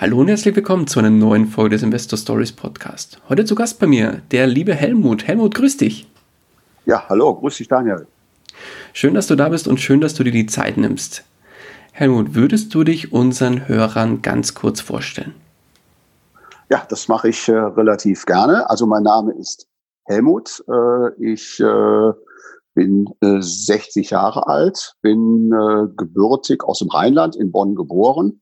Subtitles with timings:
[0.00, 3.20] Hallo und herzlich willkommen zu einer neuen Folge des Investor Stories Podcast.
[3.28, 5.26] Heute zu Gast bei mir der liebe Helmut.
[5.28, 6.10] Helmut, grüß dich.
[6.86, 8.06] Ja, hallo, grüß dich Daniel.
[8.94, 11.24] Schön, dass du da bist und schön, dass du dir die Zeit nimmst.
[11.92, 15.34] Helmut, würdest du dich unseren Hörern ganz kurz vorstellen?
[16.70, 18.70] Ja, das mache ich äh, relativ gerne.
[18.70, 19.68] Also mein Name ist
[20.06, 20.64] Helmut.
[20.66, 22.12] Äh, ich äh,
[22.72, 28.40] bin 60 äh, Jahre alt, bin äh, gebürtig aus dem Rheinland in Bonn geboren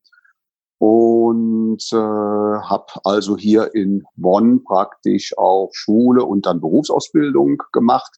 [0.79, 8.17] und äh, habe also hier in Bonn praktisch auch Schule und dann Berufsausbildung gemacht.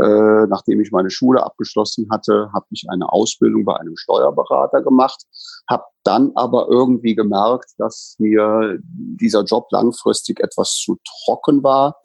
[0.00, 5.22] Äh, nachdem ich meine Schule abgeschlossen hatte, habe ich eine Ausbildung bei einem Steuerberater gemacht,
[5.68, 11.96] habe dann aber irgendwie gemerkt, dass mir dieser Job langfristig etwas zu trocken war.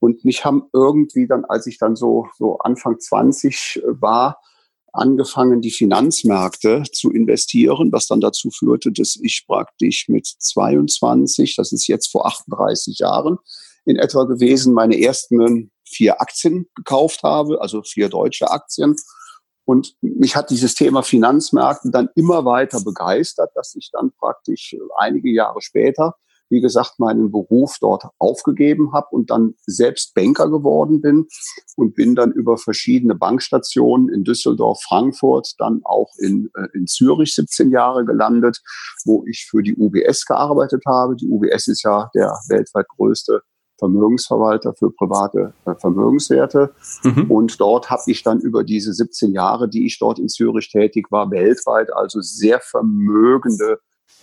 [0.00, 4.40] Und mich haben irgendwie dann, als ich dann so, so Anfang 20 war,
[4.98, 11.72] angefangen, die Finanzmärkte zu investieren, was dann dazu führte, dass ich praktisch mit 22, das
[11.72, 13.38] ist jetzt vor 38 Jahren
[13.84, 18.96] in etwa gewesen, meine ersten vier Aktien gekauft habe, also vier deutsche Aktien.
[19.64, 25.30] Und mich hat dieses Thema Finanzmärkte dann immer weiter begeistert, dass ich dann praktisch einige
[25.30, 26.14] Jahre später
[26.48, 31.26] wie gesagt, meinen Beruf dort aufgegeben habe und dann selbst Banker geworden bin
[31.76, 37.34] und bin dann über verschiedene Bankstationen in Düsseldorf, Frankfurt, dann auch in, äh, in Zürich
[37.34, 38.60] 17 Jahre gelandet,
[39.04, 41.16] wo ich für die UBS gearbeitet habe.
[41.16, 43.42] Die UBS ist ja der weltweit größte
[43.78, 46.72] Vermögensverwalter für private äh, Vermögenswerte.
[47.02, 47.30] Mhm.
[47.30, 51.10] Und dort habe ich dann über diese 17 Jahre, die ich dort in Zürich tätig
[51.10, 53.78] war, weltweit also sehr vermögende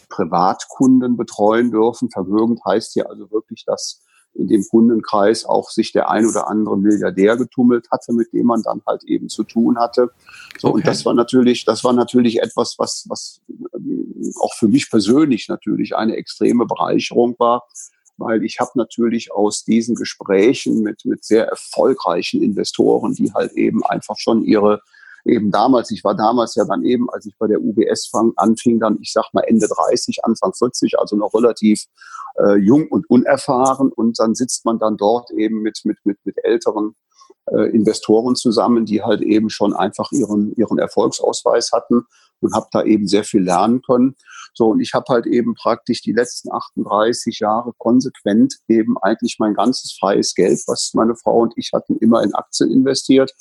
[0.09, 2.09] Privatkunden betreuen dürfen.
[2.09, 4.03] Vermögend heißt hier also wirklich, dass
[4.35, 8.63] in dem Kundenkreis auch sich der ein oder andere Milliardär getummelt hatte, mit dem man
[8.63, 10.11] dann halt eben zu tun hatte.
[10.59, 10.77] So, okay.
[10.77, 13.41] Und das war natürlich, das war natürlich etwas, was, was
[13.75, 17.67] ähm, auch für mich persönlich natürlich eine extreme Bereicherung war,
[18.17, 23.83] weil ich habe natürlich aus diesen Gesprächen mit, mit sehr erfolgreichen Investoren, die halt eben
[23.83, 24.81] einfach schon ihre
[25.25, 28.79] eben damals, ich war damals ja dann eben, als ich bei der UBS fang, anfing,
[28.79, 31.85] dann, ich sag mal Ende 30, Anfang 40, also noch relativ
[32.39, 33.91] äh, jung und unerfahren.
[33.91, 36.95] Und dann sitzt man dann dort eben mit, mit, mit, mit älteren
[37.45, 42.05] äh, Investoren zusammen, die halt eben schon einfach ihren, ihren Erfolgsausweis hatten
[42.41, 44.15] und habe da eben sehr viel lernen können.
[44.53, 49.53] So, und ich habe halt eben praktisch die letzten 38 Jahre konsequent eben eigentlich mein
[49.53, 53.33] ganzes freies Geld, was meine Frau und ich hatten, immer in Aktien investiert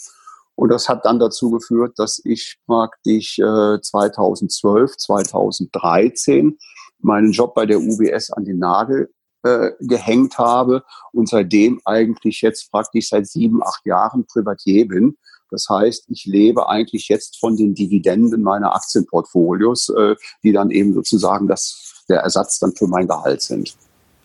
[0.55, 6.59] und das hat dann dazu geführt, dass ich praktisch äh, 2012, 2013
[7.01, 9.11] meinen Job bei der UBS an den Nagel
[9.43, 15.17] äh, gehängt habe und seitdem eigentlich jetzt praktisch seit sieben, acht Jahren Privatier bin.
[15.51, 20.95] Das heißt, ich lebe eigentlich jetzt von den Dividenden meiner Aktienportfolios, äh, die dann eben
[20.95, 23.75] sozusagen das, der Ersatz dann für mein Gehalt sind.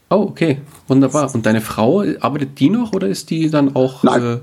[0.09, 1.33] Oh, okay, wunderbar.
[1.33, 4.03] Und deine Frau, arbeitet die noch oder ist die dann auch?
[4.03, 4.23] Nein.
[4.23, 4.39] Äh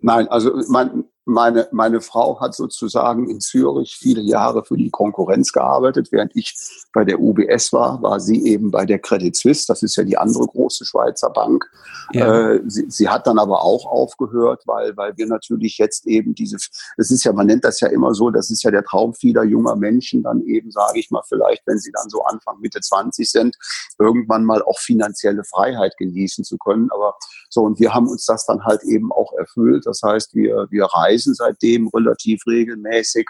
[0.00, 5.52] Nein, also mein, meine, meine Frau hat sozusagen in Zürich viele Jahre für die Konkurrenz
[5.52, 6.08] gearbeitet.
[6.10, 6.56] Während ich
[6.92, 9.66] bei der UBS war, war sie eben bei der Credit Suisse.
[9.68, 11.70] Das ist ja die andere große Schweizer Bank.
[12.12, 12.52] Ja.
[12.52, 16.56] Äh, sie, sie hat dann aber auch aufgehört, weil, weil wir natürlich jetzt eben diese,
[16.96, 19.44] es ist ja, man nennt das ja immer so, das ist ja der Traum vieler
[19.44, 23.30] junger Menschen, dann eben, sage ich mal, vielleicht, wenn sie dann so Anfang, Mitte 20
[23.30, 23.56] sind,
[23.98, 26.88] irgendwann mal auch finanzielle Freiheit genießen zu können.
[26.90, 27.16] Aber
[27.50, 29.84] so, und wir haben uns das dann halt eben auch erfüllt.
[29.84, 33.26] Das heißt, wir, wir reisen seitdem relativ regelmäßig.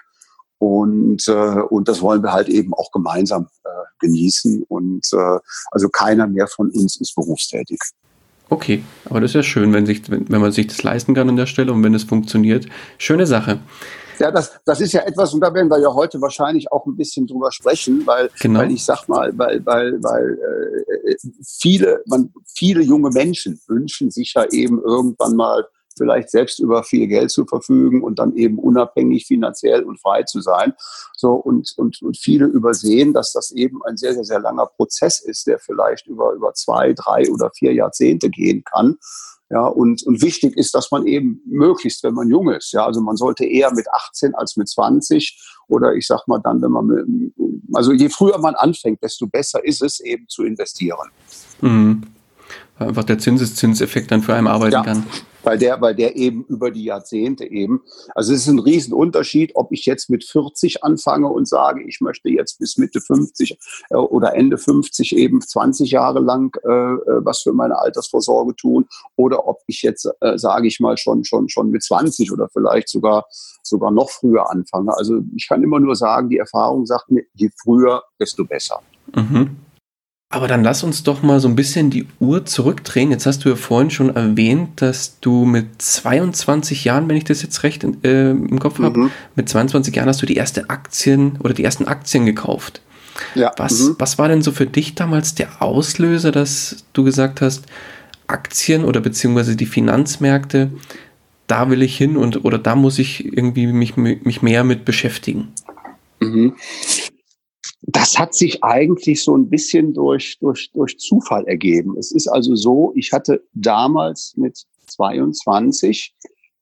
[0.58, 3.68] Und, äh, und das wollen wir halt eben auch gemeinsam äh,
[4.00, 4.64] genießen.
[4.68, 5.38] Und äh,
[5.70, 7.78] also keiner mehr von uns ist berufstätig.
[8.50, 11.28] Okay, aber das ist ja schön, wenn, sich, wenn, wenn man sich das leisten kann
[11.28, 12.66] an der Stelle und wenn es funktioniert.
[12.96, 13.60] Schöne Sache.
[14.18, 16.96] Ja, das, das ist ja etwas, und da werden wir ja heute wahrscheinlich auch ein
[16.96, 18.60] bisschen drüber sprechen, weil, genau.
[18.60, 20.38] weil ich sag mal, weil, weil, weil
[21.06, 25.66] äh, viele, man, viele junge Menschen wünschen sich ja eben irgendwann mal
[25.98, 30.40] vielleicht selbst über viel Geld zu verfügen und dann eben unabhängig finanziell und frei zu
[30.40, 30.72] sein.
[31.16, 35.20] So und, und, und viele übersehen, dass das eben ein sehr, sehr, sehr langer Prozess
[35.20, 38.96] ist, der vielleicht über, über zwei, drei oder vier Jahrzehnte gehen kann.
[39.50, 43.00] Ja, und, und wichtig ist, dass man eben möglichst, wenn man jung ist, ja, also
[43.00, 47.32] man sollte eher mit 18 als mit 20 oder ich sag mal dann, wenn man,
[47.72, 51.08] also je früher man anfängt, desto besser ist es eben zu investieren.
[51.62, 52.02] Mhm.
[52.78, 54.82] Einfach der Zinseszinseffekt dann für einen arbeiten ja.
[54.82, 55.04] kann
[55.42, 57.82] weil der, weil der eben über die Jahrzehnte eben,
[58.14, 62.28] also es ist ein Riesenunterschied, ob ich jetzt mit 40 anfange und sage, ich möchte
[62.28, 63.58] jetzt bis Mitte 50
[63.90, 68.86] äh, oder Ende 50 eben 20 Jahre lang äh, äh, was für meine Altersvorsorge tun
[69.16, 72.88] oder ob ich jetzt, äh, sage ich mal, schon, schon, schon mit 20 oder vielleicht
[72.88, 73.26] sogar,
[73.62, 74.96] sogar noch früher anfange.
[74.96, 78.80] Also ich kann immer nur sagen, die Erfahrung sagt mir, je früher, desto besser.
[79.14, 79.56] Mhm.
[80.30, 83.10] Aber dann lass uns doch mal so ein bisschen die Uhr zurückdrehen.
[83.10, 87.42] Jetzt hast du ja vorhin schon erwähnt, dass du mit 22 Jahren, wenn ich das
[87.42, 89.10] jetzt recht äh, im Kopf habe, mhm.
[89.36, 92.82] mit 22 Jahren hast du die erste Aktien oder die ersten Aktien gekauft.
[93.34, 93.52] Ja.
[93.56, 93.96] Was, mhm.
[93.98, 97.64] was war denn so für dich damals der Auslöser, dass du gesagt hast,
[98.26, 100.70] Aktien oder beziehungsweise die Finanzmärkte,
[101.46, 105.48] da will ich hin und oder da muss ich irgendwie mich, mich mehr mit beschäftigen?
[106.20, 106.52] Mhm
[107.82, 111.96] das hat sich eigentlich so ein bisschen durch, durch, durch Zufall ergeben.
[111.98, 116.14] Es ist also so, ich hatte damals mit 22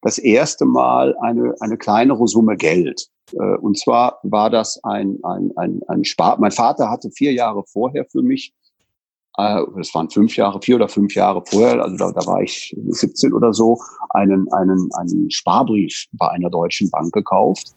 [0.03, 3.09] das erste Mal eine, eine kleinere Summe Geld.
[3.33, 6.39] Äh, und zwar war das ein, ein, ein, ein Spar.
[6.39, 8.53] Mein Vater hatte vier Jahre vorher für mich,
[9.39, 12.77] äh, das waren fünf Jahre, vier oder fünf Jahre vorher, also da, da war ich
[12.89, 13.79] 17 oder so,
[14.11, 17.75] einen, einen, einen Sparbrief bei einer deutschen Bank gekauft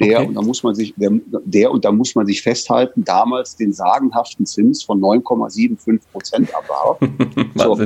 [0.00, 0.28] der, okay.
[0.28, 1.10] und da muss man sich, der,
[1.44, 6.98] der, und da muss man sich festhalten, damals den sagenhaften Zins von 9,75 Prozent abwarf.
[7.54, 7.78] so.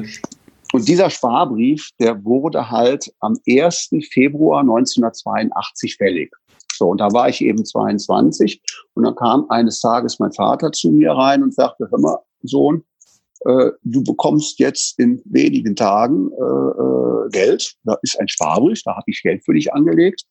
[0.72, 3.90] Und dieser Sparbrief, der wurde halt am 1.
[4.10, 6.32] Februar 1982 fällig.
[6.74, 8.62] So, und da war ich eben 22
[8.94, 12.84] und dann kam eines Tages mein Vater zu mir rein und sagte, hör mal, Sohn,
[13.44, 17.74] äh, du bekommst jetzt in wenigen Tagen äh, äh, Geld.
[17.84, 20.24] Da ist ein Sparbrief, da habe ich Geld für dich angelegt.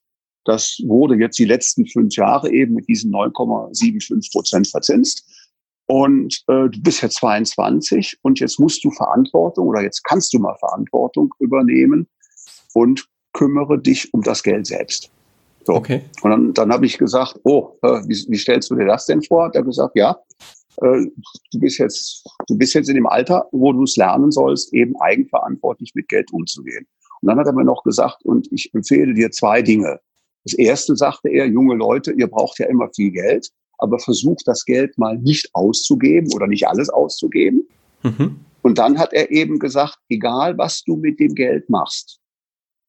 [0.45, 5.25] Das wurde jetzt die letzten fünf Jahre eben mit diesen 9,75 Prozent verzinst.
[5.87, 10.39] Und äh, du bist jetzt 22 und jetzt musst du Verantwortung oder jetzt kannst du
[10.39, 12.07] mal Verantwortung übernehmen
[12.73, 15.11] und kümmere dich um das Geld selbst.
[15.65, 15.73] So.
[15.73, 16.01] Okay.
[16.21, 19.21] Und dann, dann habe ich gesagt, oh, äh, wie, wie stellst du dir das denn
[19.21, 19.45] vor?
[19.45, 20.17] Hat er gesagt, ja,
[20.77, 21.05] äh,
[21.51, 24.99] du bist jetzt, du bist jetzt in dem Alter, wo du es lernen sollst, eben
[24.99, 26.87] eigenverantwortlich mit Geld umzugehen.
[27.21, 29.99] Und dann hat er mir noch gesagt, und ich empfehle dir zwei Dinge.
[30.43, 34.65] Das erste sagte er, junge Leute, ihr braucht ja immer viel Geld, aber versucht das
[34.65, 37.67] Geld mal nicht auszugeben oder nicht alles auszugeben.
[38.03, 38.39] Mhm.
[38.61, 42.19] Und dann hat er eben gesagt, egal was du mit dem Geld machst,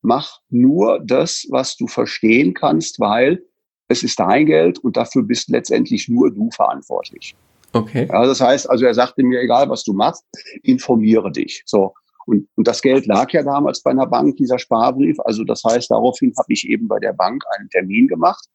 [0.03, 3.43] mach nur das, was du verstehen kannst, weil
[3.88, 7.35] es ist dein Geld und dafür bist letztendlich nur du verantwortlich.
[7.73, 8.07] Okay.
[8.11, 10.25] Ja, das heißt, also er sagte mir, egal was du machst,
[10.62, 11.62] informiere dich.
[11.67, 11.95] So.
[12.26, 15.19] Und, und das Geld lag ja damals bei einer Bank, dieser Sparbrief.
[15.21, 18.49] Also das heißt, daraufhin habe ich eben bei der Bank einen Termin gemacht.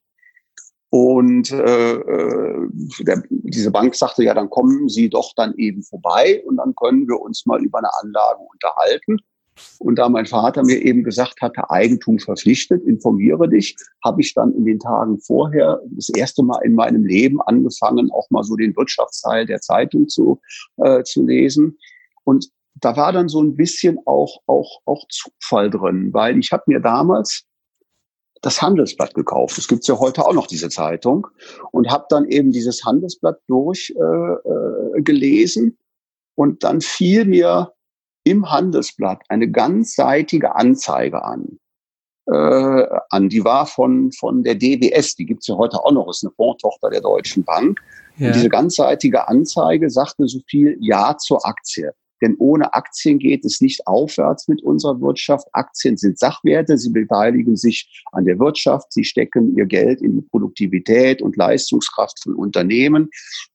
[0.90, 2.70] Und äh, äh,
[3.02, 7.08] der, diese Bank sagte, ja, dann kommen Sie doch dann eben vorbei und dann können
[7.08, 9.18] wir uns mal über eine Anlage unterhalten.
[9.80, 14.54] Und da mein Vater mir eben gesagt hatte, Eigentum verpflichtet, informiere dich, habe ich dann
[14.54, 18.76] in den Tagen vorher das erste Mal in meinem Leben angefangen, auch mal so den
[18.76, 20.40] Wirtschaftsteil der Zeitung zu,
[20.78, 21.78] äh, zu lesen.
[22.24, 26.64] Und da war dann so ein bisschen auch, auch, auch Zufall drin, weil ich habe
[26.68, 27.46] mir damals
[28.42, 29.58] das Handelsblatt gekauft.
[29.58, 31.28] Es gibt ja heute auch noch diese Zeitung
[31.72, 35.74] und habe dann eben dieses Handelsblatt durchgelesen äh, äh,
[36.36, 37.74] und dann fiel mir
[38.24, 41.58] im Handelsblatt eine ganzseitige Anzeige an.
[42.30, 43.30] äh, an.
[43.30, 46.90] Die war von, von der DBS, die gibt's ja heute auch noch, ist eine Fondtochter
[46.90, 47.80] der Deutschen Bank.
[48.18, 48.28] Ja.
[48.28, 51.94] Und diese ganzseitige Anzeige sagte so viel Ja zur Aktie.
[52.22, 55.48] Denn ohne Aktien geht es nicht aufwärts mit unserer Wirtschaft.
[55.54, 56.78] Aktien sind Sachwerte.
[56.78, 58.92] Sie beteiligen sich an der Wirtschaft.
[58.92, 63.10] Sie stecken ihr Geld in die Produktivität und Leistungskraft von Unternehmen.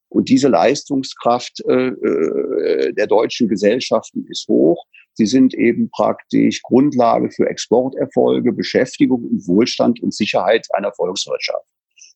[0.08, 4.84] Und diese Leistungskraft äh, äh, der deutschen Gesellschaften ist hoch.
[5.14, 11.66] Sie sind eben praktisch Grundlage für Exporterfolge, Beschäftigung und Wohlstand und Sicherheit einer Volkswirtschaft.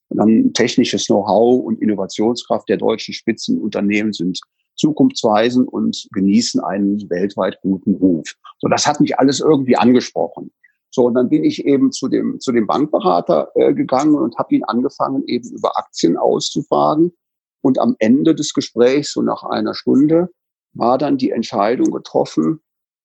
[0.09, 4.41] Und dann technisches Know-how und Innovationskraft der deutschen Spitzenunternehmen sind
[4.77, 8.35] zukunftsweisend und genießen einen weltweit guten Ruf.
[8.59, 10.53] So, das hat mich alles irgendwie angesprochen.
[10.91, 14.55] So, und dann bin ich eben zu dem, zu dem Bankberater äh, gegangen und habe
[14.55, 17.13] ihn angefangen, eben über Aktien auszufragen.
[17.61, 20.31] Und am Ende des Gesprächs, so nach einer Stunde,
[20.73, 22.61] war dann die Entscheidung getroffen,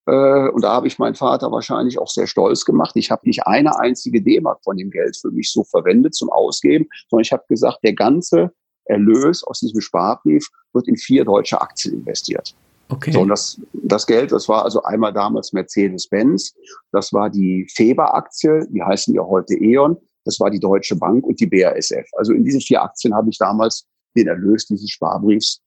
[0.07, 2.95] äh, und da habe ich meinen Vater wahrscheinlich auch sehr stolz gemacht.
[2.95, 6.87] Ich habe nicht eine einzige D-Mark von dem Geld für mich so verwendet zum Ausgeben,
[7.09, 8.51] sondern ich habe gesagt, der ganze
[8.91, 12.53] Erlös aus diesem Sparbrief wird in vier deutsche Aktien investiert.
[12.89, 13.11] Okay.
[13.11, 16.53] So, und das, das Geld, das war also einmal damals Mercedes-Benz,
[16.91, 21.39] das war die Feber-Aktie, die heißen ja heute E.ON, das war die Deutsche Bank und
[21.39, 22.05] die BASF.
[22.17, 25.61] Also in diese vier Aktien habe ich damals den Erlös dieses Sparbriefs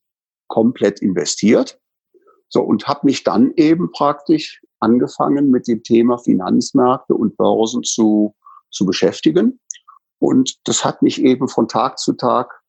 [0.48, 1.80] komplett investiert.
[2.48, 8.34] So, und habe mich dann eben praktisch angefangen, mit dem Thema Finanzmärkte und Börsen zu,
[8.70, 9.58] zu beschäftigen.
[10.18, 12.60] Und das hat mich eben von Tag zu Tag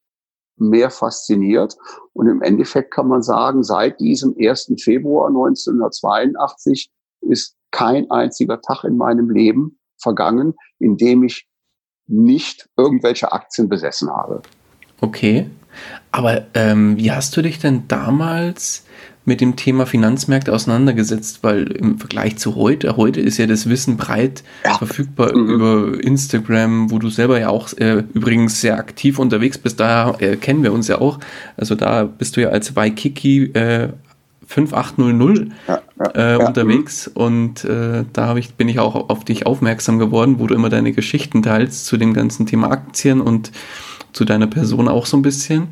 [0.58, 1.76] mehr fasziniert.
[2.14, 4.74] Und im Endeffekt kann man sagen, seit diesem 1.
[4.82, 6.90] Februar 1982
[7.22, 11.48] ist kein einziger Tag in meinem Leben vergangen, in dem ich
[12.08, 14.42] nicht irgendwelche Aktien besessen habe.
[15.02, 15.50] Okay.
[16.12, 18.86] Aber ähm, wie hast du dich denn damals
[19.26, 23.98] mit dem Thema Finanzmärkte auseinandergesetzt, weil im Vergleich zu heute, heute ist ja das Wissen
[23.98, 24.78] breit ja.
[24.78, 25.50] verfügbar mhm.
[25.50, 30.36] über Instagram, wo du selber ja auch äh, übrigens sehr aktiv unterwegs bist, da äh,
[30.36, 31.20] kennen wir uns ja auch.
[31.58, 33.90] Also da bist du ja als Waikiki äh,
[34.48, 39.48] 5800 ja, ja, äh, unterwegs ja, und äh, da ich, bin ich auch auf dich
[39.48, 43.52] aufmerksam geworden, wo du immer deine Geschichten teilst zu dem ganzen Thema Aktien und
[44.14, 45.68] zu deiner Person auch so ein bisschen.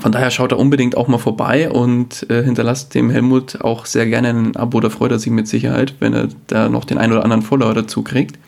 [0.00, 4.06] Von daher schaut er unbedingt auch mal vorbei und äh, hinterlasst dem Helmut auch sehr
[4.06, 7.12] gerne ein Abo, da freut er sich mit Sicherheit, wenn er da noch den einen
[7.12, 8.38] oder anderen Follower dazu kriegt.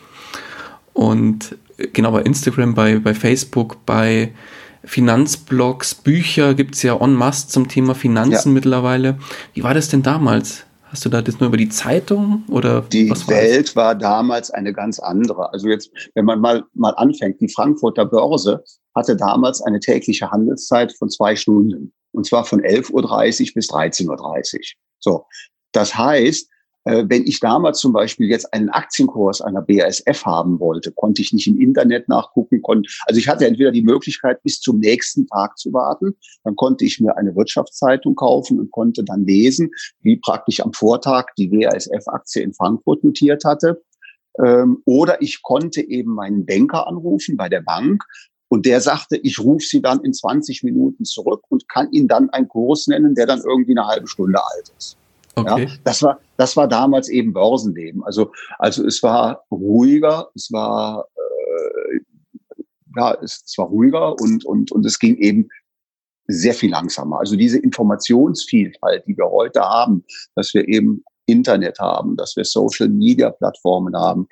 [0.93, 4.33] Und äh, genau bei Instagram, bei, bei Facebook, bei
[4.85, 8.55] Finanzblogs, Bücher gibt es ja en masse zum Thema Finanzen ja.
[8.55, 9.19] mittlerweile.
[9.55, 10.66] Wie war das denn damals?
[10.97, 14.99] Hast du da das nur über die Zeitung oder die Welt war damals eine ganz
[14.99, 15.53] andere.
[15.53, 20.95] Also jetzt, wenn man mal mal anfängt, die Frankfurter Börse hatte damals eine tägliche Handelszeit
[20.95, 21.93] von zwei Stunden.
[22.13, 24.61] Und zwar von 11.30 Uhr bis 13.30 Uhr.
[24.99, 25.27] So.
[25.73, 26.49] Das heißt,
[26.87, 31.49] wenn ich damals zum Beispiel jetzt einen Aktienkurs einer BASF haben wollte, konnte ich nicht
[31.49, 32.63] im Internet nachgucken.
[32.63, 36.17] Konnte, also ich hatte entweder die Möglichkeit, bis zum nächsten Tag zu warten.
[36.45, 39.71] Dann konnte ich mir eine Wirtschaftszeitung kaufen und konnte dann lesen,
[40.03, 43.83] wie praktisch am Vortag die BASF-Aktie in Frankfurt notiert hatte.
[44.43, 48.05] Ähm, oder ich konnte eben meinen Banker anrufen bei der Bank
[48.49, 52.31] und der sagte, ich rufe Sie dann in 20 Minuten zurück und kann Ihnen dann
[52.31, 54.97] einen Kurs nennen, der dann irgendwie eine halbe Stunde alt ist.
[55.39, 55.65] Okay.
[55.65, 58.03] Ja, das war, das war damals eben Börsenleben.
[58.05, 62.01] Also, also es war ruhiger, es war, äh,
[62.97, 65.49] ja, es, es war ruhiger und, und, und es ging eben
[66.27, 67.19] sehr viel langsamer.
[67.21, 72.89] Also diese Informationsvielfalt, die wir heute haben, dass wir eben Internet haben, dass wir Social
[72.89, 74.29] Media Plattformen haben,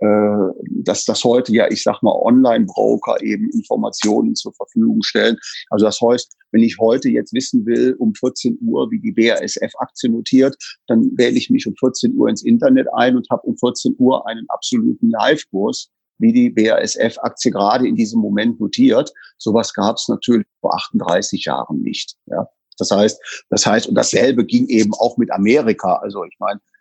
[0.00, 5.36] dass das heute ja, ich sag mal, Online-Broker eben Informationen zur Verfügung stellen.
[5.70, 10.10] Also das heißt, wenn ich heute jetzt wissen will, um 14 Uhr, wie die BASF-Aktie
[10.10, 10.56] notiert,
[10.88, 14.26] dann wähle ich mich um 14 Uhr ins Internet ein und habe um 14 Uhr
[14.26, 19.12] einen absoluten Live-Kurs, wie die BASF-Aktie gerade in diesem Moment notiert.
[19.38, 22.14] Sowas gab es natürlich vor 38 Jahren nicht.
[22.26, 22.46] Ja.
[22.78, 25.96] Das heißt, das heißt, und dasselbe ging eben auch mit Amerika.
[25.96, 26.73] Also ich meine, äh, äh,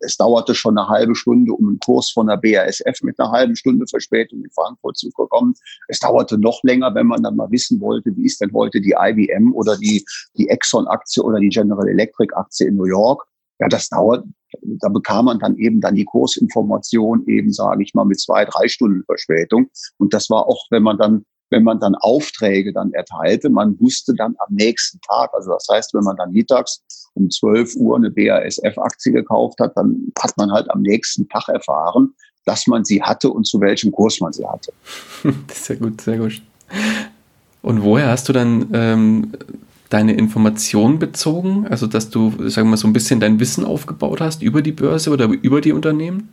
[0.00, 3.56] es dauerte schon eine halbe Stunde, um einen Kurs von der BASF mit einer halben
[3.56, 5.54] Stunde Verspätung in Frankfurt zu bekommen.
[5.88, 8.94] Es dauerte noch länger, wenn man dann mal wissen wollte, wie ist denn heute die
[8.98, 10.04] IBM oder die,
[10.36, 13.24] die Exxon-Aktie oder die General Electric-Aktie in New York.
[13.60, 14.24] Ja, das dauert,
[14.62, 18.68] da bekam man dann eben dann die Kursinformation eben, sage ich mal, mit zwei, drei
[18.68, 19.68] Stunden Verspätung.
[19.98, 24.12] Und das war auch, wenn man dann wenn man dann Aufträge dann erteilte, man wusste
[24.14, 26.82] dann am nächsten Tag, also das heißt, wenn man dann mittags
[27.14, 32.14] um 12 Uhr eine BASF-Aktie gekauft hat, dann hat man halt am nächsten Tag erfahren,
[32.44, 34.72] dass man sie hatte und zu welchem Kurs man sie hatte.
[35.52, 36.42] Sehr gut, sehr gut.
[37.62, 39.32] Und woher hast du dann ähm,
[39.88, 41.66] deine Informationen bezogen?
[41.68, 44.72] Also, dass du, sagen wir mal, so ein bisschen dein Wissen aufgebaut hast über die
[44.72, 46.28] Börse oder über die Unternehmen?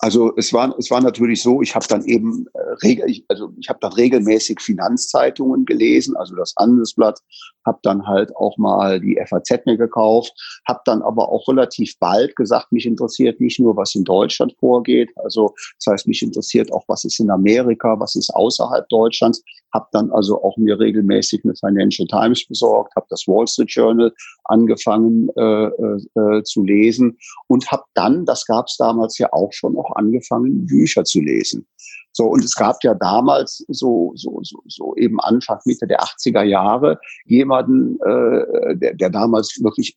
[0.00, 2.46] Also es war, es war natürlich so, ich habe dann eben
[2.82, 7.20] äh, also ich habe dann regelmäßig Finanzzeitungen gelesen, also das Handelsblatt,
[7.66, 10.32] habe dann halt auch mal die FAZ mir gekauft,
[10.68, 15.10] habe dann aber auch relativ bald gesagt, mich interessiert nicht nur, was in Deutschland vorgeht,
[15.16, 19.86] also das heißt, mich interessiert auch, was ist in Amerika, was ist außerhalb Deutschlands, habe
[19.92, 24.12] dann also auch mir regelmäßig eine Financial Times besorgt, habe das Wall Street Journal
[24.44, 29.52] angefangen äh, äh, äh zu lesen und habe dann, das gab es damals ja auch
[29.52, 31.66] schon, auch angefangen, Bücher zu lesen.
[32.12, 36.42] So, und es gab ja damals so, so, so, so eben Anfang, Mitte der 80er
[36.42, 39.96] Jahre jemanden, äh, der, der damals wirklich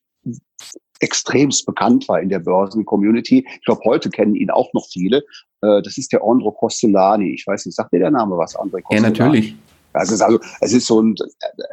[1.01, 3.45] extremst bekannt war in der Börsen-Community.
[3.47, 5.23] Ich glaube, heute kennen ihn auch noch viele.
[5.61, 7.33] Äh, das ist der Andro Costolani.
[7.33, 8.95] Ich weiß nicht, sagt dir der Name was, André Costolani?
[8.95, 9.55] Ja, natürlich.
[9.93, 11.15] Also, es ist also, es ist so ein,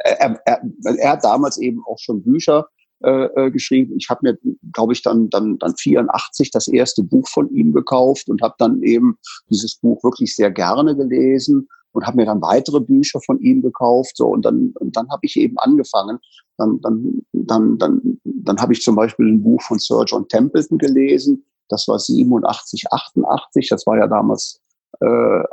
[0.03, 2.67] er, er, er hat damals eben auch schon Bücher
[3.01, 3.95] äh, äh, geschrieben.
[3.97, 4.37] Ich habe mir,
[4.73, 8.83] glaube ich, dann, dann, dann 84 das erste Buch von ihm gekauft und habe dann
[8.83, 9.17] eben
[9.49, 14.15] dieses Buch wirklich sehr gerne gelesen und habe mir dann weitere Bücher von ihm gekauft.
[14.15, 16.19] So und dann, und dann habe ich eben angefangen.
[16.57, 20.77] Dann, dann, dann, dann, dann habe ich zum Beispiel ein Buch von Sir John Templeton
[20.77, 21.45] gelesen.
[21.69, 23.69] Das war 87, 88.
[23.69, 24.59] Das war ja damals
[25.01, 25.43] äh,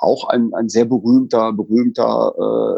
[0.00, 2.32] auch ein, ein sehr berühmter, berühmter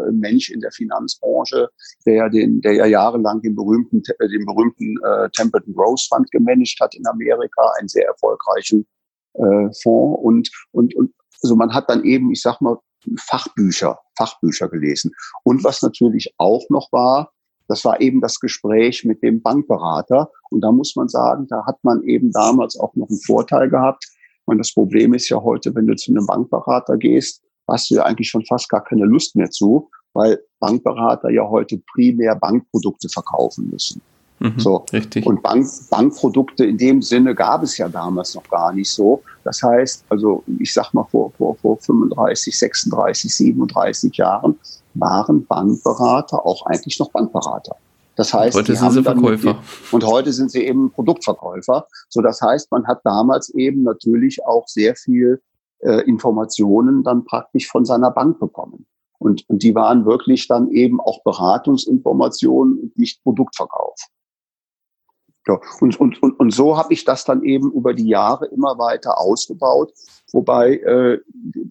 [0.08, 1.68] äh, Mensch in der Finanzbranche,
[2.06, 6.94] der den, der ja jahrelang den berühmten, den berühmten äh, Templeton Rose Fund gemanagt hat
[6.94, 8.86] in Amerika, einen sehr erfolgreichen
[9.34, 12.78] äh, Fonds und und und also man hat dann eben, ich sag mal,
[13.18, 15.12] Fachbücher, Fachbücher gelesen.
[15.44, 17.32] Und was natürlich auch noch war,
[17.68, 20.30] das war eben das Gespräch mit dem Bankberater.
[20.50, 24.04] Und da muss man sagen, da hat man eben damals auch noch einen Vorteil gehabt,
[24.46, 28.04] und das Problem ist ja heute, wenn du zu einem Bankberater gehst, hast du ja
[28.04, 33.68] eigentlich schon fast gar keine Lust mehr zu, weil Bankberater ja heute primär Bankprodukte verkaufen
[33.70, 34.00] müssen.
[34.38, 34.84] Mhm, so.
[34.92, 35.26] Richtig.
[35.26, 39.22] Und Bank, Bankprodukte in dem Sinne gab es ja damals noch gar nicht so.
[39.44, 44.58] Das heißt, also ich sag mal vor, vor, vor 35, 36, 37 Jahren
[44.94, 47.76] waren Bankberater auch eigentlich noch Bankberater.
[48.16, 49.58] Das heißt, heute sind sie Verkäufer.
[49.92, 51.86] und heute sind sie eben Produktverkäufer.
[52.08, 55.42] So, das heißt, man hat damals eben natürlich auch sehr viel
[55.80, 58.86] äh, Informationen dann praktisch von seiner Bank bekommen.
[59.18, 63.94] Und, und die waren wirklich dann eben auch Beratungsinformationen und nicht Produktverkauf.
[65.48, 68.78] Ja, und, und, und, und so habe ich das dann eben über die Jahre immer
[68.78, 69.92] weiter ausgebaut,
[70.32, 71.18] wobei äh,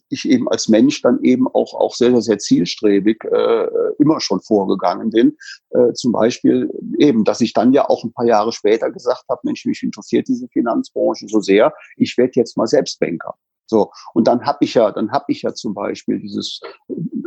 [0.08, 3.68] ich eben als Mensch dann eben auch, auch sehr, sehr, sehr zielstrebig äh,
[4.00, 5.36] immer schon vorgegangen bin.
[5.72, 9.42] Äh, zum Beispiel eben, dass ich dann ja auch ein paar Jahre später gesagt habe,
[9.44, 13.36] Mensch, mich interessiert diese Finanzbranche so sehr, ich werde jetzt mal selbst Banker.
[13.68, 16.62] So und dann habe ich ja, dann habe ich ja zum Beispiel dieses,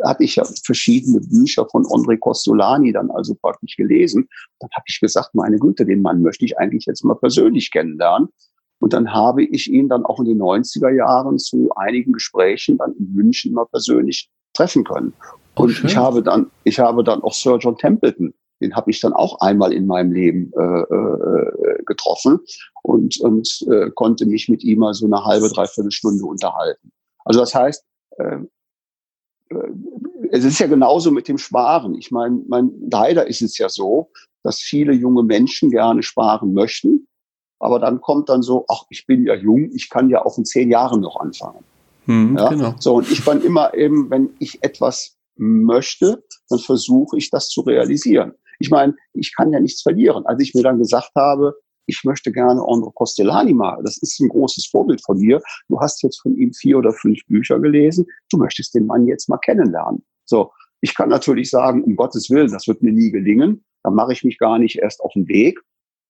[0.05, 4.29] hatte ich ja verschiedene Bücher von André Costolani dann also praktisch gelesen.
[4.61, 8.29] Dann habe ich gesagt, meine Güte, den Mann möchte ich eigentlich jetzt mal persönlich kennenlernen.
[8.81, 12.94] Und dann habe ich ihn dann auch in den 90er Jahren zu einigen Gesprächen dann
[12.94, 15.12] in München mal persönlich treffen können.
[15.57, 15.90] Oh, und schön.
[15.90, 19.40] ich habe dann, ich habe dann auch Sir John Templeton den habe ich dann auch
[19.40, 22.40] einmal in meinem Leben äh, äh, getroffen
[22.83, 26.90] und, und äh, konnte mich mit ihm mal so eine halbe, dreiviertel Stunde unterhalten.
[27.25, 27.85] Also das heißt,
[28.18, 28.38] äh,
[29.51, 29.73] äh,
[30.31, 31.94] es ist ja genauso mit dem Sparen.
[31.94, 34.11] Ich meine, mein, leider ist es ja so,
[34.42, 37.07] dass viele junge Menschen gerne sparen möchten,
[37.59, 40.44] aber dann kommt dann so, ach, ich bin ja jung, ich kann ja auch in
[40.44, 41.64] zehn Jahren noch anfangen.
[42.05, 42.49] Hm, ja?
[42.49, 42.75] genau.
[42.79, 47.62] So, und ich bin immer eben, wenn ich etwas möchte, dann versuche ich das zu
[47.62, 48.33] realisieren.
[48.59, 50.27] Ich meine, ich kann ja nichts verlieren.
[50.27, 51.55] Als ich mir dann gesagt habe,
[51.87, 55.40] ich möchte gerne Andro Costellani mal, das ist ein großes Vorbild von dir.
[55.68, 58.07] Du hast jetzt von ihm vier oder fünf Bücher gelesen.
[58.31, 60.05] Du möchtest den Mann jetzt mal kennenlernen.
[60.25, 60.53] So.
[60.81, 63.64] Ich kann natürlich sagen, um Gottes Willen, das wird mir nie gelingen.
[63.83, 65.59] Dann mache ich mich gar nicht erst auf den Weg.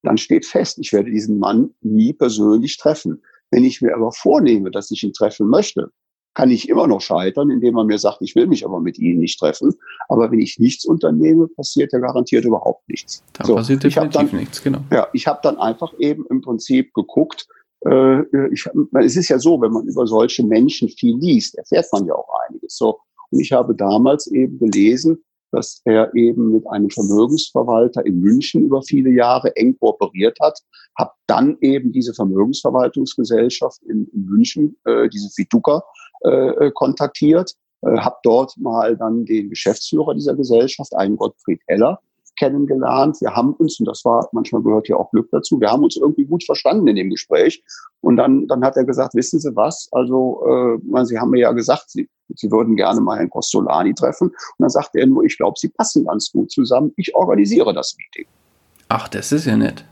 [0.03, 3.23] Dann steht fest, ich werde diesen Mann nie persönlich treffen.
[3.51, 5.91] Wenn ich mir aber vornehme, dass ich ihn treffen möchte,
[6.39, 9.19] kann ich immer noch scheitern, indem man mir sagt, ich will mich aber mit Ihnen
[9.19, 9.75] nicht treffen.
[10.09, 13.25] Aber wenn ich nichts unternehme, passiert ja garantiert überhaupt nichts.
[13.33, 14.79] Da so, passiert definitiv dann, nichts, genau.
[14.93, 17.49] Ja, ich habe dann einfach eben im Prinzip geguckt,
[17.85, 18.21] äh,
[18.53, 18.65] ich,
[19.01, 22.29] es ist ja so, wenn man über solche Menschen viel liest, erfährt man ja auch
[22.49, 22.77] einiges.
[22.77, 23.01] So,
[23.33, 25.19] und ich habe damals eben gelesen,
[25.51, 30.61] dass er eben mit einem Vermögensverwalter in München über viele Jahre eng kooperiert hat,
[30.97, 35.83] habe dann eben diese Vermögensverwaltungsgesellschaft in, in München, äh, diese Fiduca,
[36.25, 37.53] äh, äh, kontaktiert,
[37.83, 42.01] äh, habe dort mal dann den Geschäftsführer dieser Gesellschaft, einen Gottfried Heller,
[42.39, 43.21] kennengelernt.
[43.21, 45.97] Wir haben uns, und das war, manchmal gehört ja auch Glück dazu, wir haben uns
[45.97, 47.63] irgendwie gut verstanden in dem Gespräch.
[48.01, 51.53] Und dann, dann hat er gesagt, wissen Sie was, also äh, Sie haben mir ja
[51.53, 54.29] gesagt, Sie, Sie würden gerne mal Herrn Costolani treffen.
[54.29, 56.93] Und dann sagte er nur, ich glaube, Sie passen ganz gut zusammen.
[56.97, 58.31] Ich organisiere das Meeting.
[58.89, 59.85] Ach, das ist ja nett.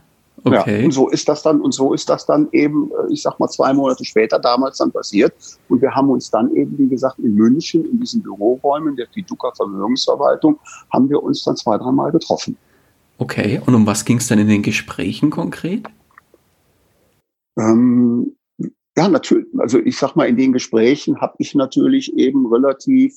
[0.47, 0.79] Okay.
[0.79, 3.39] Ja, und so ist das dann, und so ist das dann eben, äh, ich sag
[3.39, 5.33] mal, zwei Monate später damals dann passiert.
[5.69, 9.51] Und wir haben uns dann eben, wie gesagt, in München, in diesen Büroräumen der Fiduca
[9.55, 10.59] Vermögensverwaltung,
[10.91, 12.57] haben wir uns dann zwei, dreimal getroffen.
[13.17, 15.87] Okay, und um was ging es dann in den Gesprächen konkret?
[17.57, 18.35] Ähm,
[18.95, 23.15] ja, natürlich, also ich sag mal, in den Gesprächen habe ich natürlich eben relativ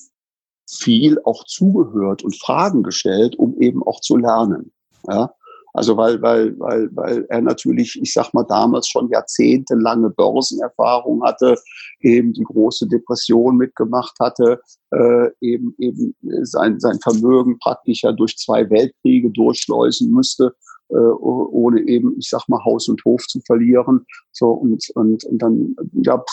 [0.67, 4.71] viel auch zugehört und Fragen gestellt, um eben auch zu lernen.
[5.07, 5.33] Ja,
[5.73, 11.55] also weil, weil, weil, weil er natürlich, ich sag mal, damals schon jahrzehntelange Börsenerfahrung hatte,
[12.01, 14.59] eben die große Depression mitgemacht hatte,
[14.91, 20.53] äh, eben, eben sein, sein Vermögen praktisch ja durch zwei Weltkriege durchschleusen müsste
[20.91, 24.05] äh, ohne eben, ich sag mal, Haus und Hof zu verlieren.
[24.31, 26.23] So und, und, und dann, ja,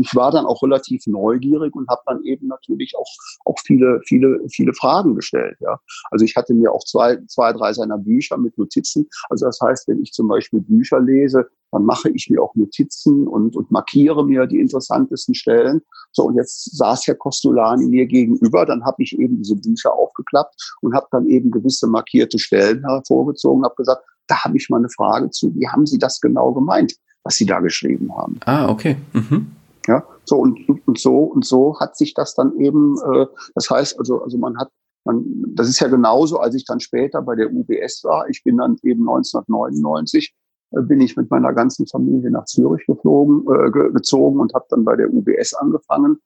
[0.00, 3.10] ich war dann auch relativ neugierig und habe dann eben natürlich auch,
[3.44, 5.56] auch viele, viele, viele Fragen gestellt.
[5.60, 5.80] Ja.
[6.10, 9.08] Also ich hatte mir auch zwei, zwei, drei seiner Bücher mit Notizen.
[9.28, 13.26] Also das heißt, wenn ich zum Beispiel Bücher lese, dann mache ich mir auch Notizen
[13.26, 15.82] und, und markiere mir die interessantesten Stellen.
[16.12, 20.74] So, und jetzt saß Herr Costolani mir gegenüber, dann habe ich eben diese Bücher aufgeklappt
[20.80, 24.90] und habe dann eben gewisse markierte Stellen hervorgezogen, habe gesagt, da habe ich mal eine
[24.90, 28.38] Frage zu, wie haben Sie das genau gemeint, was Sie da geschrieben haben?
[28.44, 28.96] Ah, okay.
[29.12, 29.52] Mhm.
[29.86, 33.98] Ja, so und, und so und so hat sich das dann eben, äh, das heißt
[33.98, 34.70] also, also man hat
[35.04, 38.28] man, das ist ja genauso, als ich dann später bei der UBS war.
[38.28, 43.44] Ich bin dann eben 1999 äh, bin ich mit meiner ganzen Familie nach Zürich geflogen,
[43.48, 46.18] äh, ge gezogen und habe dann bei der UBS angefangen.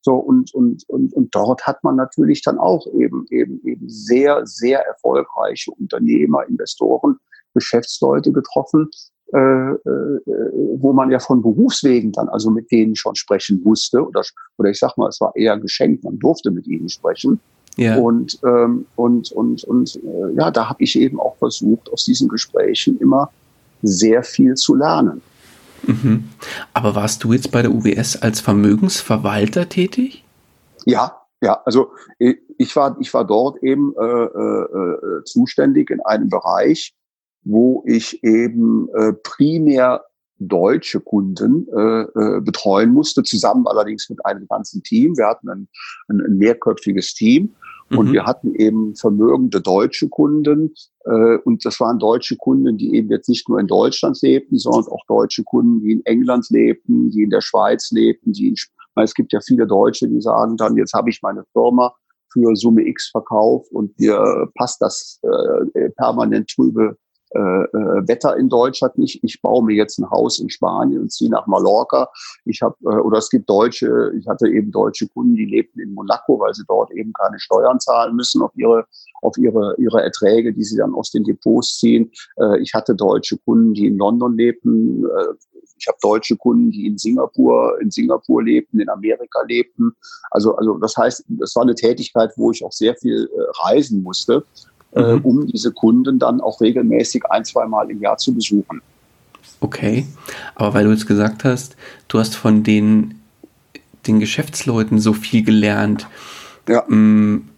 [0.00, 4.44] So und und und und dort hat man natürlich dann auch eben eben eben sehr
[4.46, 7.18] sehr erfolgreiche Unternehmer, Investoren,
[7.54, 8.90] Geschäftsleute getroffen,
[9.32, 10.20] äh, äh,
[10.76, 14.22] wo man ja von Berufswegen dann also mit denen schon sprechen musste oder
[14.58, 17.40] oder ich sag mal, es war eher geschenkt, man durfte mit ihnen sprechen.
[17.76, 17.96] Ja.
[17.96, 22.28] Und ähm, und und und äh, ja, da habe ich eben auch versucht, aus diesen
[22.28, 23.30] Gesprächen immer
[23.86, 25.22] sehr viel zu lernen.
[25.86, 26.24] Mhm.
[26.72, 30.24] Aber warst du jetzt bei der UBS als Vermögensverwalter tätig?
[30.86, 36.28] Ja, ja, also ich war, ich war dort eben äh, äh, äh, zuständig in einem
[36.30, 36.94] Bereich,
[37.42, 40.04] wo ich eben äh, primär
[40.38, 45.16] deutsche Kunden äh, äh, betreuen musste, zusammen allerdings mit einem ganzen Team.
[45.16, 45.68] Wir hatten ein,
[46.08, 47.54] ein, ein mehrköpfiges Team
[47.90, 48.12] und mhm.
[48.12, 50.74] wir hatten eben vermögende deutsche Kunden.
[51.04, 54.90] Äh, und das waren deutsche Kunden, die eben jetzt nicht nur in Deutschland lebten, sondern
[54.92, 58.32] auch deutsche Kunden, die in England lebten, die in der Schweiz lebten.
[58.32, 58.54] Die in,
[58.96, 61.94] es gibt ja viele Deutsche, die sagen dann, jetzt habe ich meine Firma
[62.32, 66.96] für Summe X verkauft und dir passt das äh, permanent trübe
[67.34, 69.22] äh, äh, Wetter in Deutschland nicht.
[69.24, 72.08] Ich baue mir jetzt ein Haus in Spanien und ziehe nach Mallorca.
[72.44, 75.94] Ich habe äh, oder es gibt Deutsche, ich hatte eben deutsche Kunden, die lebten in
[75.94, 78.86] Monaco, weil sie dort eben keine Steuern zahlen müssen auf ihre
[79.22, 82.12] auf ihre ihre Erträge, die sie dann aus den Depots ziehen.
[82.36, 85.04] Äh, ich hatte deutsche Kunden, die in London lebten.
[85.04, 85.34] Äh,
[85.76, 89.92] ich habe deutsche Kunden, die in Singapur, in Singapur lebten, in Amerika lebten.
[90.30, 94.02] Also, also das heißt, das war eine Tätigkeit, wo ich auch sehr viel äh, reisen
[94.02, 94.44] musste
[94.94, 95.20] mhm.
[95.22, 98.80] um diese Kunden dann auch regelmäßig ein, zwei Mal im Jahr zu besuchen.
[99.60, 100.06] Okay,
[100.54, 101.76] aber weil du jetzt gesagt hast,
[102.08, 103.14] du hast von den,
[104.06, 106.06] den Geschäftsleuten so viel gelernt.
[106.68, 106.84] Ja.
[106.90, 107.48] Ähm,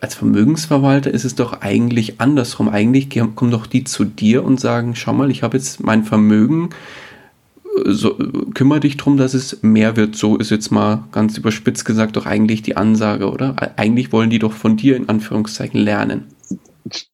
[0.00, 2.68] als Vermögensverwalter ist es doch eigentlich andersrum.
[2.68, 6.70] Eigentlich kommen doch die zu dir und sagen, schau mal, ich habe jetzt mein Vermögen,
[7.86, 8.18] äh, so,
[8.52, 10.14] kümmere dich darum, dass es mehr wird.
[10.14, 13.56] So ist jetzt mal ganz überspitzt gesagt doch eigentlich die Ansage, oder?
[13.76, 16.35] Eigentlich wollen die doch von dir in Anführungszeichen lernen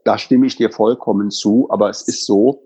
[0.04, 2.64] da stimme ich dir vollkommen zu, aber es ist so,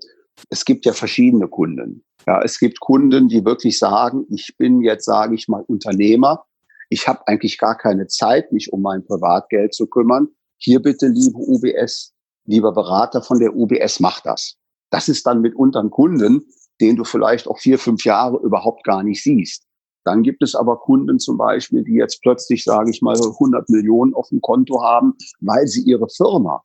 [0.51, 2.05] es gibt ja verschiedene Kunden.
[2.27, 6.45] Ja, es gibt Kunden, die wirklich sagen, ich bin jetzt, sage ich mal, Unternehmer.
[6.89, 10.29] Ich habe eigentlich gar keine Zeit, mich um mein Privatgeld zu kümmern.
[10.59, 12.13] Hier bitte, liebe UBS,
[12.47, 14.57] lieber Berater von der UBS, mach das.
[14.91, 16.47] Das ist dann mitunter ein Kunden,
[16.81, 19.65] den du vielleicht auch vier, fünf Jahre überhaupt gar nicht siehst.
[20.05, 24.15] Dann gibt es aber Kunden zum Beispiel, die jetzt plötzlich, sage ich mal, 100 Millionen
[24.15, 26.63] auf dem Konto haben, weil sie ihre Firma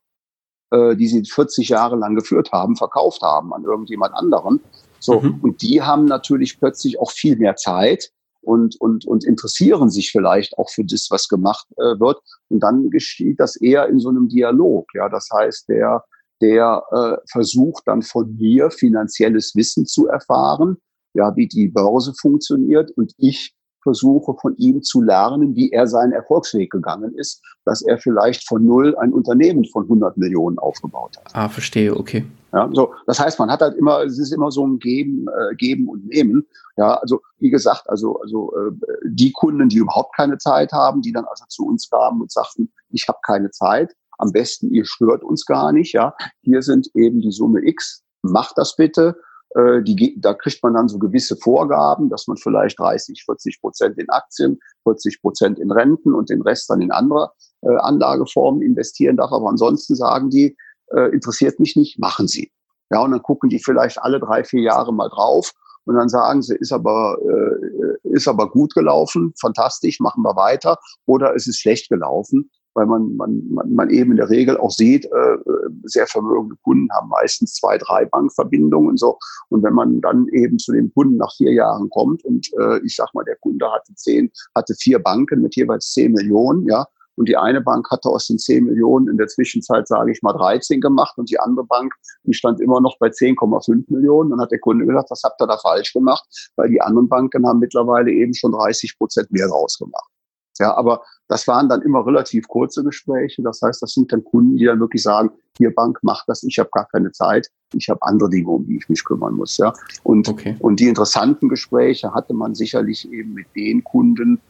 [0.72, 4.60] äh, die sie 40 Jahre lang geführt haben, verkauft haben an irgendjemand anderen.
[4.98, 5.40] So, mhm.
[5.42, 10.56] und die haben natürlich plötzlich auch viel mehr Zeit und, und, und interessieren sich vielleicht
[10.58, 12.20] auch für das, was gemacht äh, wird.
[12.48, 14.86] Und dann geschieht das eher in so einem Dialog.
[14.94, 16.04] Ja, das heißt, der,
[16.40, 20.78] der äh, versucht dann von mir finanzielles Wissen zu erfahren,
[21.14, 26.12] ja, wie die Börse funktioniert und ich versuche von ihm zu lernen, wie er seinen
[26.12, 31.34] Erfolgsweg gegangen ist, dass er vielleicht von null ein Unternehmen von 100 Millionen aufgebaut hat.
[31.34, 32.24] Ah, verstehe, okay.
[32.52, 35.54] Ja, so, das heißt, man hat halt immer, es ist immer so ein Geben, äh,
[35.56, 36.46] Geben und Nehmen.
[36.76, 38.72] Ja, also wie gesagt, also also äh,
[39.04, 42.70] die Kunden, die überhaupt keine Zeit haben, die dann also zu uns kamen und sagten,
[42.90, 43.94] ich habe keine Zeit.
[44.18, 45.92] Am besten, ihr stört uns gar nicht.
[45.94, 49.16] Ja, hier sind eben die Summe X macht das bitte.
[49.54, 53.98] Äh, die, da kriegt man dann so gewisse Vorgaben, dass man vielleicht 30, 40 Prozent
[53.98, 59.16] in Aktien, 40 Prozent in Renten und den Rest dann in andere äh, Anlageformen investieren
[59.16, 59.32] darf.
[59.32, 60.56] Aber ansonsten sagen die,
[60.94, 62.50] äh, interessiert mich nicht, machen Sie.
[62.90, 65.52] Ja, und dann gucken die vielleicht alle drei, vier Jahre mal drauf
[65.84, 70.78] und dann sagen sie, ist aber, äh, ist aber gut gelaufen, fantastisch, machen wir weiter,
[71.06, 74.70] oder es ist schlecht gelaufen, weil man, man, man, man eben in der Regel auch
[74.70, 75.36] sieht, äh,
[75.84, 79.18] sehr vermögende Kunden haben meistens zwei, drei Bankverbindungen und so.
[79.48, 82.96] Und wenn man dann eben zu dem Kunden nach vier Jahren kommt und äh, ich
[82.96, 87.28] sag mal, der Kunde hatte zehn, hatte vier Banken mit jeweils zehn Millionen, ja, und
[87.28, 90.80] die eine Bank hatte aus den 10 Millionen in der Zwischenzeit, sage ich mal, 13
[90.80, 91.92] gemacht und die andere Bank,
[92.24, 94.30] die stand immer noch bei 10,5 Millionen.
[94.30, 96.24] Dann hat der Kunde gesagt, was habt ihr da falsch gemacht?
[96.56, 100.11] Weil die anderen Banken haben mittlerweile eben schon 30 Prozent mehr rausgemacht.
[100.58, 103.42] Ja, aber das waren dann immer relativ kurze Gespräche.
[103.42, 106.58] Das heißt, das sind dann Kunden, die dann wirklich sagen, hier Bank, macht das, ich
[106.58, 109.56] habe gar keine Zeit, ich habe andere Dinge, um die ich mich kümmern muss.
[109.58, 109.72] Ja.
[110.02, 110.56] Und, okay.
[110.60, 114.40] und die interessanten Gespräche hatte man sicherlich eben mit den Kunden,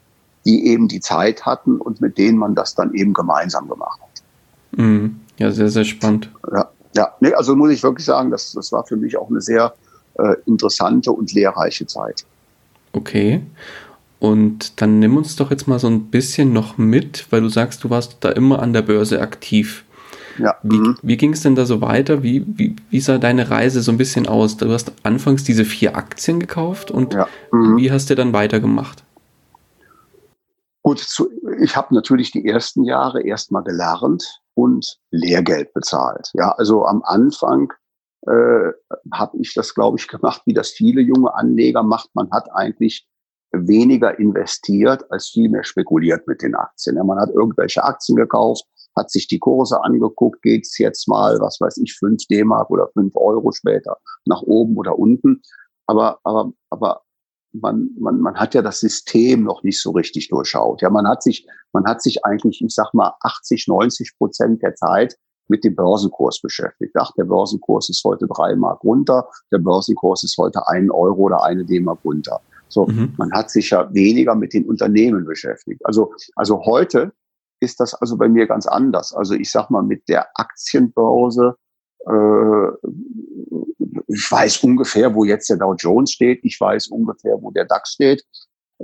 [0.45, 4.79] die eben die Zeit hatten und mit denen man das dann eben gemeinsam gemacht hat.
[4.79, 5.21] Mhm.
[5.38, 6.31] Ja, sehr, sehr spannend.
[6.53, 7.12] Ja, ja.
[7.21, 9.75] Nee, also muss ich wirklich sagen, das, das war für mich auch eine sehr
[10.15, 12.25] äh, interessante und lehrreiche Zeit.
[12.93, 13.43] Okay.
[14.22, 17.82] Und dann nimm uns doch jetzt mal so ein bisschen noch mit, weil du sagst,
[17.82, 19.85] du warst da immer an der Börse aktiv.
[20.38, 20.54] Ja.
[20.62, 20.96] Wie, mhm.
[21.02, 22.22] wie ging es denn da so weiter?
[22.22, 24.56] Wie, wie, wie sah deine Reise so ein bisschen aus?
[24.56, 27.26] Du hast anfangs diese vier Aktien gekauft und ja.
[27.50, 27.78] mhm.
[27.78, 29.02] wie hast du dann weitergemacht?
[30.82, 31.04] Gut,
[31.61, 36.30] ich habe natürlich die ersten Jahre erstmal gelernt und Lehrgeld bezahlt.
[36.35, 37.72] Ja, also am Anfang
[38.28, 38.70] äh,
[39.12, 42.11] habe ich das, glaube ich, gemacht, wie das viele junge Anleger macht.
[42.14, 43.08] Man hat eigentlich
[43.53, 46.97] weniger investiert als viel mehr spekuliert mit den Aktien.
[46.97, 48.65] Ja, man hat irgendwelche Aktien gekauft,
[48.97, 53.15] hat sich die Kurse angeguckt, geht's jetzt mal, was weiß ich, fünf D-Mark oder fünf
[53.17, 55.43] Euro später nach oben oder unten.
[55.87, 57.03] Aber, aber, aber
[57.53, 60.81] man, man, man hat ja das System noch nicht so richtig durchschaut.
[60.83, 64.75] Ja, man hat sich, man hat sich eigentlich, ich sag mal, 80, 90 Prozent der
[64.75, 65.17] Zeit
[65.49, 66.95] mit dem Börsenkurs beschäftigt.
[66.99, 71.45] Ach, der Börsenkurs ist heute drei Mark runter, der Börsenkurs ist heute ein Euro oder
[71.45, 72.41] eine D-Mark runter.
[72.72, 73.14] So, mhm.
[73.16, 75.80] man hat sich ja weniger mit den Unternehmen beschäftigt.
[75.85, 77.12] Also, also heute
[77.61, 79.12] ist das also bei mir ganz anders.
[79.12, 81.56] Also ich sag mal, mit der Aktienbörse
[82.06, 82.68] äh,
[84.08, 86.40] ich weiß ungefähr, wo jetzt der Dow Jones steht.
[86.44, 88.24] Ich weiß ungefähr, wo der DAX steht.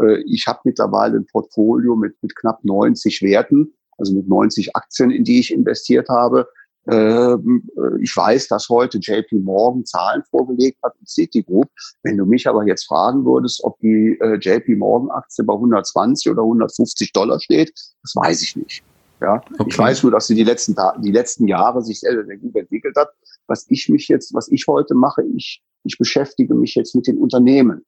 [0.01, 5.11] Äh, ich habe mittlerweile ein Portfolio mit, mit knapp 90 Werten, also mit 90 Aktien,
[5.11, 6.49] in die ich investiert habe.
[6.91, 11.69] Ähm, äh, ich weiß, dass heute JP Morgan Zahlen vorgelegt hat und Citigroup.
[12.03, 16.31] Wenn du mich aber jetzt fragen würdest, ob die äh, JP Morgan Aktie bei 120
[16.31, 17.73] oder 150 Dollar steht,
[18.03, 18.83] das weiß ich nicht.
[19.21, 19.65] Ja, okay.
[19.69, 22.97] ich weiß nur, dass sie die letzten, die letzten Jahre sich sehr, sehr gut entwickelt
[22.97, 23.11] hat.
[23.49, 27.19] Was ich mich jetzt, was ich heute mache, ich, ich beschäftige mich jetzt mit den
[27.19, 27.85] Unternehmen.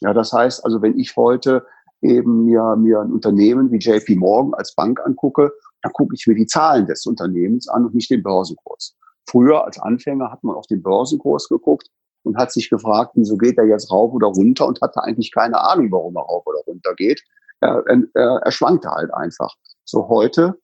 [0.00, 1.64] Ja, das heißt also, wenn ich heute
[2.02, 5.52] eben mir, mir ein Unternehmen wie JP Morgan als Bank angucke,
[5.82, 8.96] dann gucke ich mir die Zahlen des Unternehmens an und nicht den Börsenkurs.
[9.28, 11.88] Früher als Anfänger hat man auf den Börsenkurs geguckt
[12.22, 15.60] und hat sich gefragt, wieso geht er jetzt rauf oder runter und hatte eigentlich keine
[15.60, 17.22] Ahnung, warum er rauf oder runter geht.
[17.60, 19.54] Er, er, er schwankte halt einfach.
[19.84, 20.58] So heute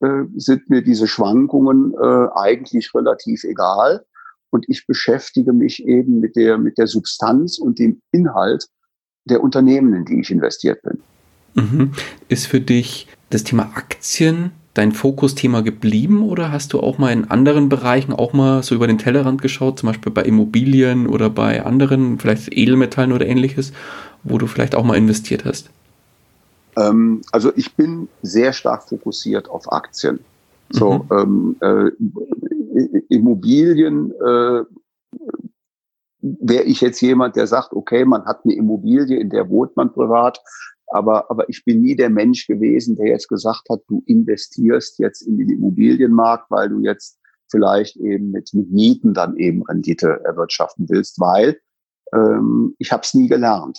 [0.00, 4.04] äh, sind mir diese Schwankungen äh, eigentlich relativ egal.
[4.50, 8.66] Und ich beschäftige mich eben mit der, mit der Substanz und dem Inhalt
[9.24, 11.02] der Unternehmen, in die ich investiert bin.
[11.54, 11.92] Mhm.
[12.28, 17.30] Ist für dich das Thema Aktien dein Fokusthema geblieben oder hast du auch mal in
[17.30, 21.64] anderen Bereichen auch mal so über den Tellerrand geschaut, zum Beispiel bei Immobilien oder bei
[21.64, 23.72] anderen, vielleicht Edelmetallen oder ähnliches,
[24.22, 25.70] wo du vielleicht auch mal investiert hast?
[26.76, 30.20] Ähm, also ich bin sehr stark fokussiert auf Aktien.
[30.70, 31.56] So mhm.
[31.62, 31.90] ähm,
[32.74, 34.62] äh, Immobilien äh,
[36.20, 39.92] wäre ich jetzt jemand, der sagt, okay, man hat eine Immobilie, in der wohnt man
[39.92, 40.40] privat,
[40.88, 45.22] aber, aber ich bin nie der Mensch gewesen, der jetzt gesagt hat, du investierst jetzt
[45.22, 47.18] in den Immobilienmarkt, weil du jetzt
[47.50, 51.58] vielleicht eben mit, mit Mieten dann eben Rendite erwirtschaften willst, weil
[52.12, 53.78] ähm, ich habe es nie gelernt.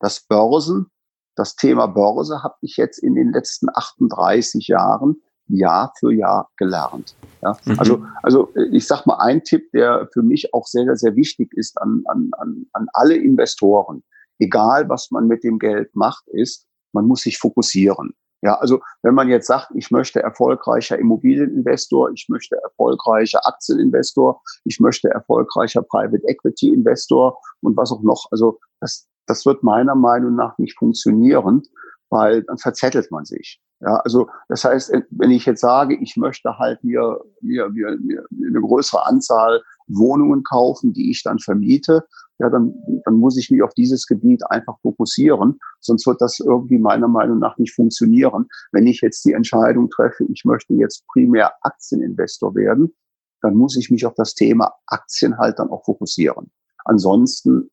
[0.00, 0.90] Das Börsen
[1.36, 7.14] das Thema Börse habe ich jetzt in den letzten 38 Jahren Jahr für Jahr gelernt.
[7.42, 7.56] Ja?
[7.64, 7.78] Mhm.
[7.78, 11.80] Also, also ich sag mal, ein Tipp, der für mich auch sehr, sehr wichtig ist
[11.80, 14.02] an, an, an, an alle Investoren,
[14.38, 18.14] egal was man mit dem Geld macht, ist, man muss sich fokussieren.
[18.42, 24.80] Ja, also wenn man jetzt sagt, ich möchte erfolgreicher Immobilieninvestor, ich möchte erfolgreicher Aktieninvestor, ich
[24.80, 30.34] möchte erfolgreicher Private Equity Investor und was auch noch, also das, das wird meiner Meinung
[30.34, 31.62] nach nicht funktionieren,
[32.10, 33.62] weil dann verzettelt man sich.
[33.80, 38.26] Ja, also das heißt, wenn ich jetzt sage, ich möchte halt mir, mir, mir, mir
[38.30, 42.04] eine größere Anzahl Wohnungen kaufen, die ich dann vermiete,
[42.38, 45.58] ja, dann, dann muss ich mich auf dieses Gebiet einfach fokussieren.
[45.80, 48.46] Sonst wird das irgendwie meiner Meinung nach nicht funktionieren.
[48.72, 52.92] Wenn ich jetzt die Entscheidung treffe, ich möchte jetzt primär Aktieninvestor werden,
[53.40, 56.50] dann muss ich mich auf das Thema Aktien halt dann auch fokussieren.
[56.84, 57.70] Ansonsten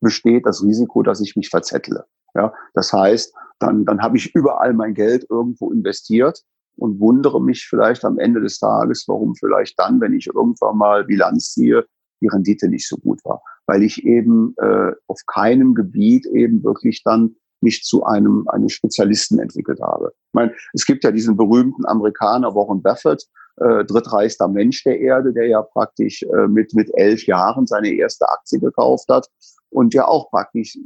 [0.00, 2.04] besteht das Risiko, dass ich mich verzettle.
[2.34, 6.44] Ja, das heißt, dann, dann habe ich überall mein Geld irgendwo investiert
[6.76, 11.04] und wundere mich vielleicht am Ende des Tages, warum vielleicht dann, wenn ich irgendwann mal
[11.04, 11.86] Bilanz ziehe,
[12.20, 17.02] die Rendite nicht so gut war, weil ich eben äh, auf keinem Gebiet eben wirklich
[17.04, 20.12] dann mich zu einem, einem Spezialisten entwickelt habe.
[20.14, 25.32] Ich meine, es gibt ja diesen berühmten Amerikaner Warren Buffett, äh, drittreichster Mensch der Erde,
[25.32, 29.28] der ja praktisch äh, mit, mit elf Jahren seine erste Aktie gekauft hat
[29.70, 30.76] und ja auch praktisch,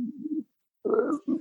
[0.84, 0.88] äh,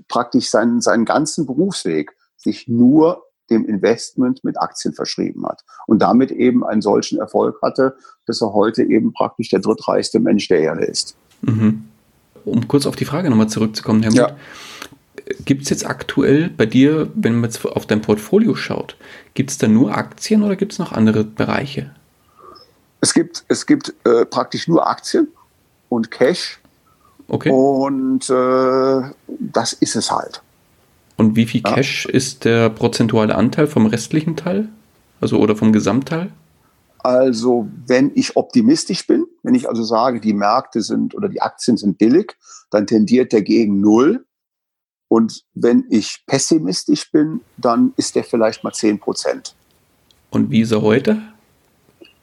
[0.08, 6.32] praktisch seinen, seinen ganzen Berufsweg sich nur dem Investment mit Aktien verschrieben hat und damit
[6.32, 10.86] eben einen solchen Erfolg hatte, dass er heute eben praktisch der drittreichste Mensch der Erde
[10.86, 11.16] ist.
[11.42, 11.86] Mhm.
[12.46, 14.20] Um kurz auf die Frage nochmal zurückzukommen, Helmut.
[14.20, 14.36] Ja.
[15.44, 18.96] Gibt es jetzt aktuell bei dir, wenn man jetzt auf dein Portfolio schaut,
[19.34, 21.92] gibt es da nur Aktien oder gibt es noch andere Bereiche?
[23.02, 25.28] Es gibt, es gibt äh, praktisch nur Aktien
[25.90, 26.60] und Cash.
[27.28, 27.50] Okay.
[27.52, 30.42] Und äh, das ist es halt.
[31.18, 32.14] Und wie viel Cash ja.
[32.14, 34.70] ist der prozentuale Anteil vom restlichen Teil?
[35.20, 36.32] Also oder vom Gesamtteil?
[37.00, 41.78] Also, wenn ich optimistisch bin, wenn ich also sage, die Märkte sind oder die Aktien
[41.78, 42.36] sind billig,
[42.70, 44.26] dann tendiert der gegen Null.
[45.08, 49.56] Und wenn ich pessimistisch bin, dann ist der vielleicht mal 10 Prozent.
[50.32, 51.22] Und wie ist er heute?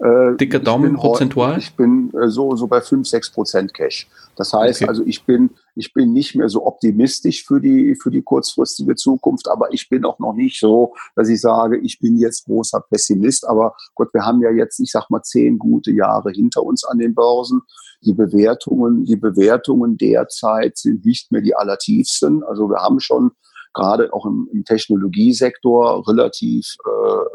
[0.04, 1.56] Äh, Dicker Daumen prozentual?
[1.56, 4.06] Ich bin äh, so, so bei 5, 6 Prozent Cash.
[4.36, 4.88] Das heißt okay.
[4.88, 9.48] also, ich bin, ich bin nicht mehr so optimistisch für die, für die kurzfristige Zukunft,
[9.48, 13.48] aber ich bin auch noch nicht so, dass ich sage, ich bin jetzt großer Pessimist.
[13.48, 16.98] Aber Gott, wir haben ja jetzt, ich sag mal, zehn gute Jahre hinter uns an
[16.98, 17.62] den Börsen.
[18.02, 22.42] Die Bewertungen, die Bewertungen derzeit sind nicht mehr die allertiefsten.
[22.44, 23.30] Also wir haben schon
[23.72, 27.33] gerade auch im, im Technologiesektor relativ äh, äh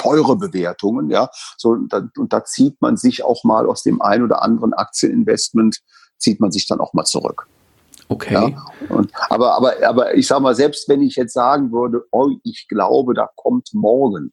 [0.00, 1.28] teure Bewertungen, ja.
[1.56, 4.72] So, und da, und da zieht man sich auch mal aus dem ein oder anderen
[4.72, 5.80] Aktieninvestment,
[6.18, 7.46] zieht man sich dann auch mal zurück.
[8.08, 8.34] Okay.
[8.34, 12.30] Ja, und, aber, aber, aber ich sage mal, selbst wenn ich jetzt sagen würde, oh,
[12.42, 14.32] ich glaube, da kommt morgen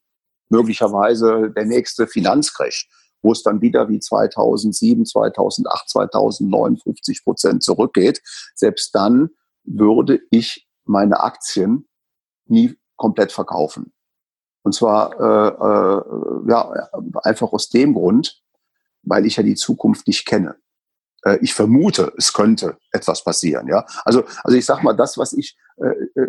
[0.49, 2.89] möglicherweise der nächste Finanzcrash,
[3.21, 8.21] wo es dann wieder wie 2007, 2008, 2009 50 Prozent zurückgeht,
[8.55, 9.29] selbst dann
[9.63, 11.87] würde ich meine Aktien
[12.45, 13.93] nie komplett verkaufen.
[14.67, 16.89] Und zwar äh, äh, ja,
[17.23, 18.43] einfach aus dem Grund,
[19.01, 20.57] weil ich ja die Zukunft nicht kenne.
[21.27, 23.67] Äh, ich vermute, es könnte etwas passieren.
[23.67, 26.27] Ja, also also ich sag mal, das, was ich äh, äh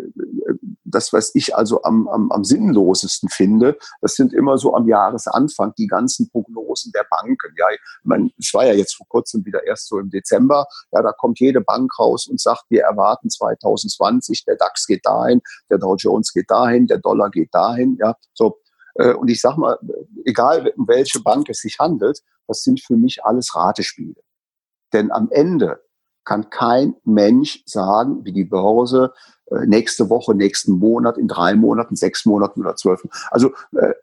[0.83, 5.73] das, was ich also am, am, am sinnlosesten finde, das sind immer so am Jahresanfang
[5.77, 7.53] die ganzen Prognosen der Banken.
[7.57, 10.65] Ja, ich meine, es war ja jetzt vor kurzem wieder erst so im Dezember.
[10.91, 15.41] Ja, da kommt jede Bank raus und sagt, wir erwarten 2020, der DAX geht dahin,
[15.69, 17.97] der Dow Jones geht dahin, der Dollar geht dahin.
[17.99, 18.59] Ja, so.
[18.95, 19.77] Äh, und ich sag mal,
[20.25, 24.15] egal um welche Bank es sich handelt, das sind für mich alles Ratespiele.
[24.93, 25.81] Denn am Ende
[26.25, 29.13] kann kein Mensch sagen, wie die Börse
[29.47, 33.03] äh, nächste Woche, nächsten Monat, in drei Monaten, sechs Monaten oder zwölf.
[33.31, 33.93] Also äh,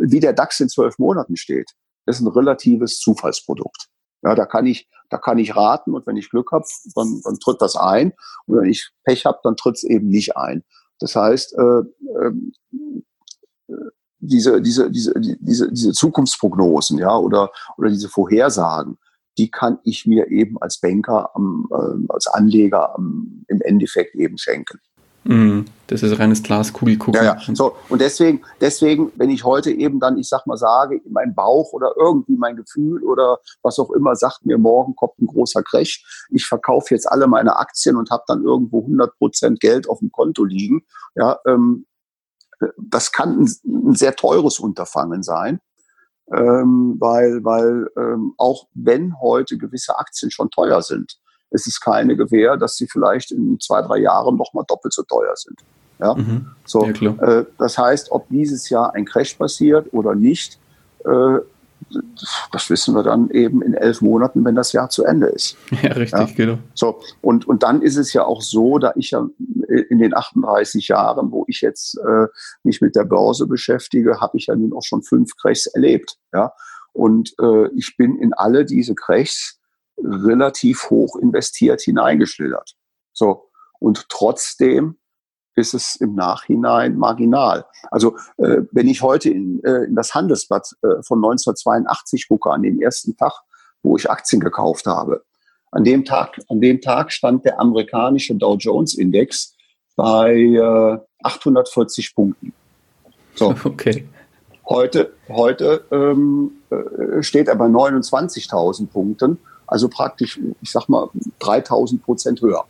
[0.00, 1.72] wie der DAX in zwölf Monaten steht,
[2.06, 3.88] ist ein relatives Zufallsprodukt.
[4.22, 7.38] Ja, da kann ich, da kann ich raten und wenn ich Glück habe, dann, dann
[7.38, 8.12] tritt das ein.
[8.46, 10.64] Und wenn ich Pech habe, dann tritt es eben nicht ein.
[10.98, 11.82] Das heißt, äh,
[12.24, 12.52] ähm,
[13.68, 13.74] äh,
[14.18, 18.98] diese, diese, diese, diese, diese Zukunftsprognosen, ja, oder, oder diese Vorhersagen,
[19.38, 24.38] die kann ich mir eben als Banker, ähm, äh, als Anleger ähm, im Endeffekt eben
[24.38, 24.80] schenken.
[25.24, 27.20] Mm, das ist reines Glaskugel gucken.
[27.22, 27.54] Ja, ja.
[27.54, 31.72] So, und deswegen, deswegen, wenn ich heute eben dann, ich sag mal, sage, mein Bauch
[31.72, 36.26] oder irgendwie mein Gefühl oder was auch immer sagt mir, morgen kommt ein großer Crash,
[36.30, 40.12] ich verkaufe jetzt alle meine Aktien und habe dann irgendwo 100 Prozent Geld auf dem
[40.12, 41.86] Konto liegen, ja, ähm,
[42.78, 45.60] das kann ein, ein sehr teures Unterfangen sein
[46.32, 51.18] ähm, weil, weil ähm, auch wenn heute gewisse Aktien schon teuer sind,
[51.50, 55.34] ist es keine Gewähr, dass sie vielleicht in zwei, drei Jahren nochmal doppelt so teuer
[55.36, 55.60] sind.
[55.98, 56.46] Ja, mhm.
[56.64, 56.84] so.
[56.84, 60.58] Ja, äh, das heißt, ob dieses Jahr ein Crash passiert oder nicht,
[61.04, 61.38] äh,
[62.52, 65.56] das wissen wir dann eben in elf Monaten, wenn das Jahr zu Ende ist.
[65.82, 66.34] Ja, richtig, ja?
[66.34, 66.58] genau.
[66.74, 69.26] So, und, und dann ist es ja auch so, da ich ja
[69.68, 72.26] in den 38 Jahren, wo ich jetzt äh,
[72.62, 76.16] mich mit der Börse beschäftige, habe ich ja nun auch schon fünf Crashs erlebt.
[76.32, 76.52] Ja?
[76.92, 79.58] Und äh, ich bin in alle diese Crashs
[79.98, 82.74] relativ hoch investiert hineingeschlittert.
[83.12, 84.98] So, Und trotzdem
[85.56, 87.64] ist es im Nachhinein marginal.
[87.90, 92.62] Also äh, wenn ich heute in, äh, in das Handelsblatt äh, von 1982 gucke, an
[92.62, 93.32] den ersten Tag,
[93.82, 95.24] wo ich Aktien gekauft habe,
[95.72, 99.55] an dem Tag, an dem Tag stand der amerikanische Dow Jones Index
[99.96, 102.52] bei äh, 840 Punkten.
[103.34, 103.54] So.
[103.64, 104.08] Okay.
[104.68, 109.38] Heute, heute ähm, äh, steht er bei 29.000 Punkten,
[109.68, 111.08] also praktisch, ich sag mal,
[111.40, 112.64] 3.000 Prozent höher.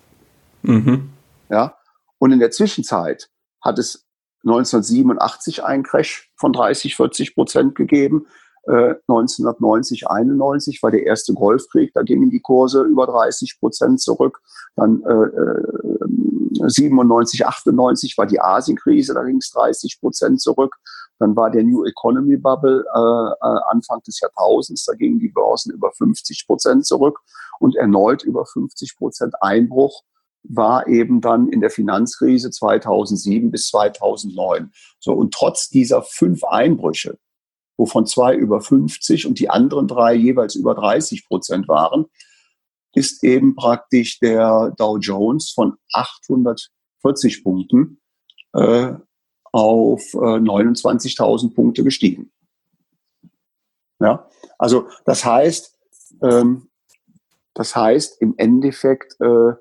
[0.62, 1.08] Mhm.
[1.48, 1.74] Ja,
[2.18, 3.30] und in der Zwischenzeit
[3.62, 4.04] hat es
[4.44, 8.26] 1987 einen Crash von 30, 40 Prozent gegeben.
[8.64, 14.42] Äh, 1990, 91 war der erste Golfkrieg, da gingen die Kurse über 30 Prozent zurück.
[14.74, 16.04] Dann äh,
[16.66, 20.74] 97, äh, 98 war die Asienkrise, da ging es 30 Prozent zurück.
[21.18, 25.72] Dann war der New Economy Bubble äh, äh, Anfang des Jahrtausends, da gingen die Börsen
[25.72, 27.20] über 50 Prozent zurück
[27.58, 30.02] und erneut über 50 Prozent Einbruch
[30.48, 34.70] war eben dann in der Finanzkrise 2007 bis 2009.
[35.00, 37.18] So, und trotz dieser fünf Einbrüche,
[37.76, 42.06] wovon zwei über 50 und die anderen drei jeweils über 30 Prozent waren,
[42.96, 48.00] ist eben praktisch der Dow Jones von 840 Punkten
[48.54, 48.94] äh,
[49.52, 52.32] auf äh, 29.000 Punkte gestiegen.
[54.00, 54.28] Ja,
[54.58, 55.78] also das heißt,
[56.22, 56.68] ähm,
[57.54, 59.52] das heißt im Endeffekt äh,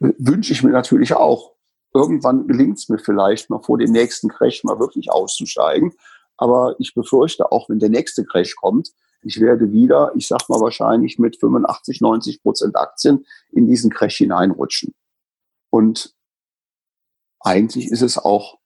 [0.00, 1.54] wünsche ich mir natürlich auch.
[1.94, 5.94] Irgendwann gelingt es mir vielleicht mal vor dem nächsten Crash mal wirklich auszusteigen.
[6.36, 8.90] Aber ich befürchte, auch wenn der nächste Crash kommt,
[9.22, 14.18] ich werde wieder, ich sag mal wahrscheinlich mit 85, 90 Prozent Aktien in diesen Crash
[14.18, 14.94] hineinrutschen.
[15.70, 16.14] Und
[17.40, 18.58] eigentlich ist es auch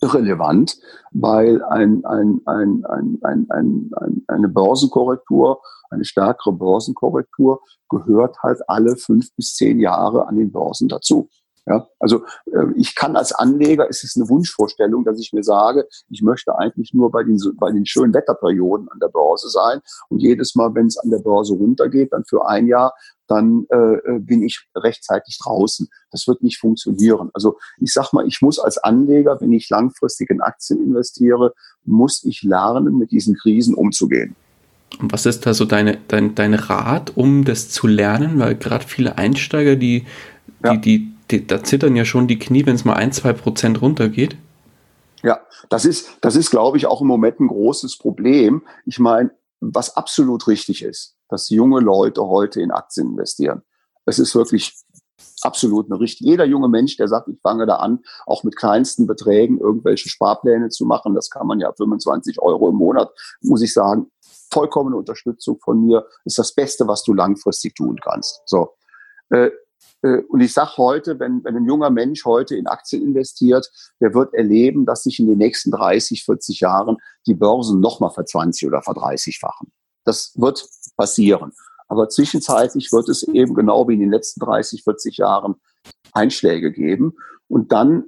[0.00, 0.78] irrelevant,
[1.10, 5.60] weil ein, ein, ein, ein, ein, ein, ein, eine Börsenkorrektur,
[5.90, 11.28] eine stärkere Börsenkorrektur gehört halt alle fünf bis zehn Jahre an den Börsen dazu.
[11.64, 15.86] Ja, also äh, ich kann als Anleger, es ist eine Wunschvorstellung, dass ich mir sage,
[16.10, 20.18] ich möchte eigentlich nur bei den, bei den schönen Wetterperioden an der Börse sein und
[20.18, 22.94] jedes Mal, wenn es an der Börse runtergeht, dann für ein Jahr,
[23.28, 25.88] dann äh, äh, bin ich rechtzeitig draußen.
[26.10, 27.30] Das wird nicht funktionieren.
[27.32, 31.54] Also ich sag mal, ich muss als Anleger, wenn ich langfristig in Aktien investiere,
[31.84, 34.34] muss ich lernen, mit diesen Krisen umzugehen.
[35.00, 38.40] Und was ist da so deine, dein, dein Rat, um das zu lernen?
[38.40, 40.04] Weil gerade viele Einsteiger, die,
[40.62, 40.76] ja.
[40.76, 44.36] die, die da zittern ja schon die Knie, wenn es mal ein, zwei Prozent runtergeht.
[45.22, 48.62] Ja, das ist, das ist, glaube ich, auch im Moment ein großes Problem.
[48.86, 49.30] Ich meine,
[49.60, 53.62] was absolut richtig ist, dass junge Leute heute in Aktien investieren.
[54.04, 54.74] Es ist wirklich
[55.42, 56.30] absolut eine richtige.
[56.30, 60.68] Jeder junge Mensch, der sagt, ich fange da an, auch mit kleinsten Beträgen irgendwelche Sparpläne
[60.68, 64.10] zu machen, das kann man ja 25 Euro im Monat, muss ich sagen,
[64.52, 68.42] vollkommene Unterstützung von mir, ist das Beste, was du langfristig tun kannst.
[68.46, 68.74] So.
[70.02, 73.70] Äh, und ich sage heute, wenn, wenn ein junger Mensch heute in Aktien investiert,
[74.00, 78.66] der wird erleben, dass sich in den nächsten 30, 40 Jahren die Börsen nochmal ver-20
[78.66, 79.72] oder ver-30-fachen.
[80.04, 80.66] Das wird
[80.96, 81.52] passieren.
[81.88, 85.56] Aber zwischenzeitlich wird es eben genau wie in den letzten 30, 40 Jahren
[86.12, 87.14] Einschläge geben.
[87.48, 88.04] Und dann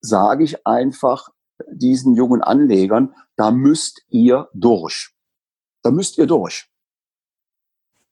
[0.00, 1.28] sage ich einfach
[1.70, 5.10] diesen jungen Anlegern, da müsst ihr durch.
[5.82, 6.70] Da müsst ihr durch.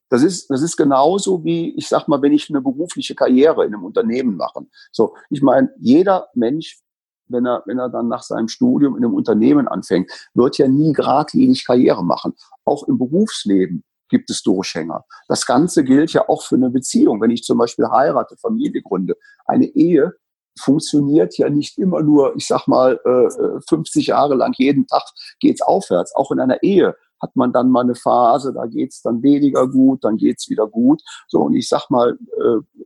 [0.08, 3.74] Das ist, das ist genauso wie, ich sag mal, wenn ich eine berufliche Karriere in
[3.74, 4.66] einem Unternehmen mache.
[4.92, 6.78] So, ich meine, jeder Mensch,
[7.28, 10.92] wenn er, wenn er dann nach seinem Studium in einem Unternehmen anfängt, wird ja nie
[10.92, 12.34] geradlinig Karriere machen.
[12.64, 15.04] Auch im Berufsleben gibt es Durchhänger.
[15.28, 17.20] Das Ganze gilt ja auch für eine Beziehung.
[17.20, 20.14] Wenn ich zum Beispiel heirate, Familie gründe, eine Ehe
[20.58, 22.98] funktioniert ja nicht immer nur, ich sag mal,
[23.68, 25.02] 50 äh, Jahre lang jeden Tag
[25.40, 26.14] geht's aufwärts.
[26.14, 30.04] Auch in einer Ehe hat man dann mal eine Phase, da geht's dann weniger gut,
[30.04, 31.02] dann geht's wieder gut.
[31.28, 32.84] So, und ich sag mal, äh,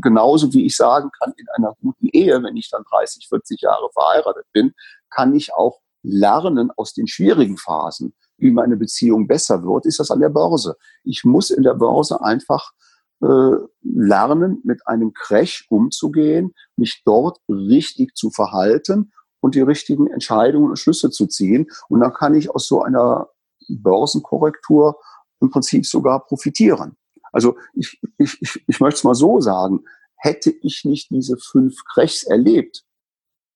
[0.00, 3.88] genauso wie ich sagen kann, in einer guten Ehe, wenn ich dann 30, 40 Jahre
[3.92, 4.72] verheiratet bin,
[5.10, 10.10] kann ich auch lernen aus den schwierigen Phasen, wie meine Beziehung besser wird, ist das
[10.10, 10.76] an der Börse.
[11.04, 12.72] Ich muss in der Börse einfach
[13.20, 20.70] äh, lernen, mit einem Crash umzugehen, mich dort richtig zu verhalten und die richtigen Entscheidungen
[20.70, 21.68] und Schlüsse zu ziehen.
[21.88, 23.28] Und dann kann ich aus so einer
[23.68, 24.98] Börsenkorrektur
[25.40, 26.96] im Prinzip sogar profitieren.
[27.32, 29.84] Also ich, ich, ich, ich möchte es mal so sagen,
[30.16, 32.84] hätte ich nicht diese fünf Crashs erlebt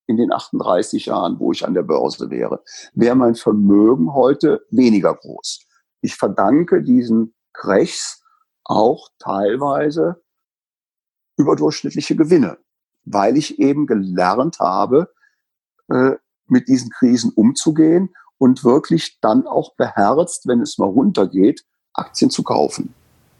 [0.07, 2.63] in den 38 Jahren, wo ich an der Börse wäre,
[2.95, 5.67] wäre mein Vermögen heute weniger groß.
[6.01, 8.23] Ich verdanke diesen Crashs
[8.65, 10.23] auch teilweise
[11.37, 12.59] überdurchschnittliche Gewinne,
[13.05, 15.13] weil ich eben gelernt habe,
[15.89, 16.13] äh,
[16.49, 21.65] mit diesen Krisen umzugehen und wirklich dann auch beherzt, wenn es mal runtergeht,
[21.95, 22.95] Aktien zu kaufen.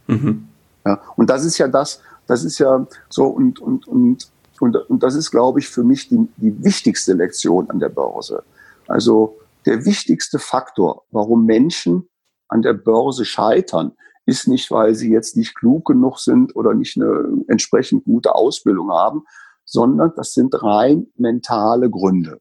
[0.07, 0.49] Mhm.
[0.85, 4.29] Ja, und das ist ja das, Das ist ja so und, und, und,
[4.61, 8.43] und, und das ist, glaube ich, für mich die, die wichtigste Lektion an der Börse.
[8.89, 12.09] Also der wichtigste Faktor, warum Menschen
[12.49, 13.93] an der Börse scheitern,
[14.25, 18.91] ist nicht, weil sie jetzt nicht klug genug sind oder nicht eine entsprechend gute Ausbildung
[18.91, 19.25] haben,
[19.65, 22.41] sondern das sind rein mentale Gründe.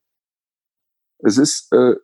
[1.20, 1.96] Es ist äh,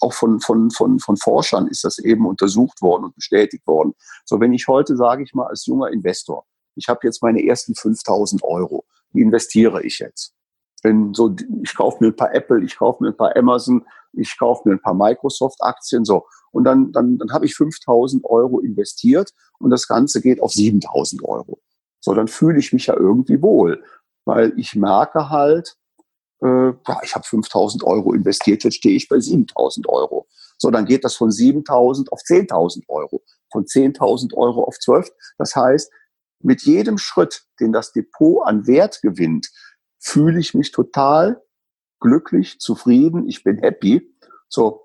[0.00, 3.94] auch von, von, von, von Forschern ist das eben untersucht worden und bestätigt worden.
[4.24, 7.74] So, wenn ich heute, sage ich mal, als junger Investor, ich habe jetzt meine ersten
[7.74, 10.32] 5000 Euro, die investiere ich jetzt.
[10.82, 14.38] Wenn so, ich kaufe mir ein paar Apple, ich kaufe mir ein paar Amazon, ich
[14.38, 16.26] kaufe mir ein paar Microsoft-Aktien, so.
[16.52, 21.22] Und dann, dann, dann habe ich 5000 Euro investiert und das Ganze geht auf 7000
[21.22, 21.60] Euro.
[22.00, 23.84] So, dann fühle ich mich ja irgendwie wohl,
[24.24, 25.76] weil ich merke halt,
[26.42, 26.72] äh,
[27.02, 30.26] ich habe 5000 Euro investiert, jetzt stehe ich bei 7000 Euro.
[30.58, 35.10] So, dann geht das von 7000 auf 10.000 Euro, von 10.000 Euro auf 12.
[35.38, 35.90] Das heißt,
[36.42, 39.48] mit jedem Schritt, den das Depot an Wert gewinnt,
[39.98, 41.42] fühle ich mich total
[42.00, 44.14] glücklich, zufrieden, ich bin happy.
[44.48, 44.82] So.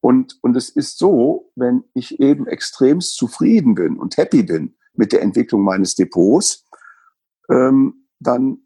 [0.00, 5.12] Und, und es ist so, wenn ich eben extremst zufrieden bin und happy bin mit
[5.12, 6.64] der Entwicklung meines Depots,
[7.50, 8.65] ähm, dann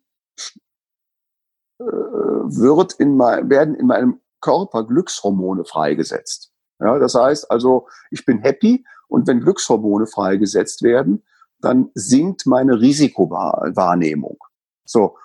[1.80, 6.52] wird in mein, werden in meinem Körper Glückshormone freigesetzt.
[6.78, 11.24] Ja, das heißt also, ich bin happy und wenn Glückshormone freigesetzt werden,
[11.60, 14.38] dann sinkt meine Risikowahrnehmung.
[14.84, 15.16] So,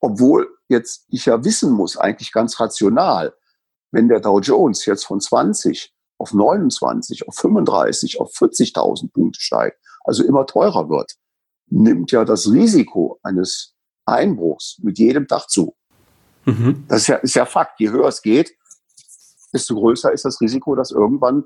[0.00, 3.34] obwohl jetzt ich ja wissen muss, eigentlich ganz rational,
[3.90, 9.78] wenn der Dow Jones jetzt von 20 auf 29, auf 35, auf 40.000 Punkte steigt,
[10.04, 11.14] also immer teurer wird,
[11.66, 13.74] nimmt ja das Risiko eines
[14.04, 15.74] Einbruchs mit jedem Tag zu.
[16.44, 16.84] Mhm.
[16.88, 17.80] Das ist ja, ist ja Fakt.
[17.80, 18.54] Je höher es geht,
[19.52, 21.44] desto größer ist das Risiko, dass irgendwann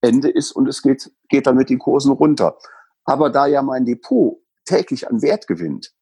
[0.00, 2.58] Ende ist und es geht, geht dann mit den Kursen runter.
[3.04, 5.92] Aber da ja mein Depot täglich an Wert gewinnt,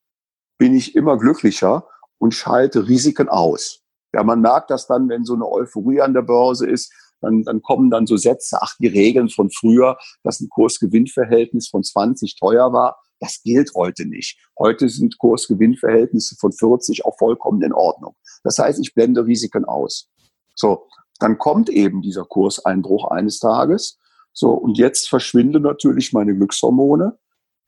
[0.58, 1.86] bin ich immer glücklicher
[2.18, 3.82] und schalte Risiken aus.
[4.12, 7.62] Ja, man merkt das dann, wenn so eine Euphorie an der Börse ist, dann, dann
[7.62, 12.72] kommen dann so Sätze, ach, die Regeln von früher, dass ein Kurs-Gewinn-Verhältnis von 20 teuer
[12.72, 14.38] war, das gilt heute nicht.
[14.58, 18.16] Heute sind Kurs-Gewinn-Verhältnisse von 40 auch vollkommen in Ordnung.
[18.42, 20.08] Das heißt, ich blende Risiken aus.
[20.54, 23.98] So, dann kommt eben dieser Kurseinbruch eines Tages.
[24.32, 27.18] So, und jetzt verschwinden natürlich meine Glückshormone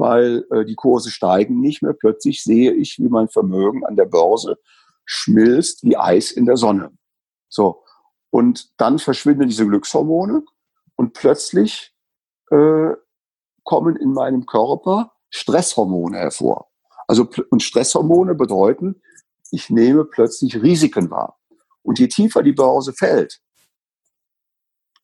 [0.03, 1.93] weil äh, die Kurse steigen nicht mehr.
[1.93, 4.59] Plötzlich sehe ich, wie mein Vermögen an der Börse
[5.05, 6.91] schmilzt wie Eis in der Sonne.
[7.49, 7.85] So.
[8.31, 10.43] Und dann verschwinden diese Glückshormone
[10.97, 11.95] und plötzlich
[12.51, 12.91] äh,
[13.63, 16.69] kommen in meinem Körper Stresshormone hervor.
[17.09, 19.03] Also, und Stresshormone bedeuten,
[19.51, 21.39] ich nehme plötzlich Risiken wahr.
[21.83, 23.41] Und je tiefer die Börse fällt,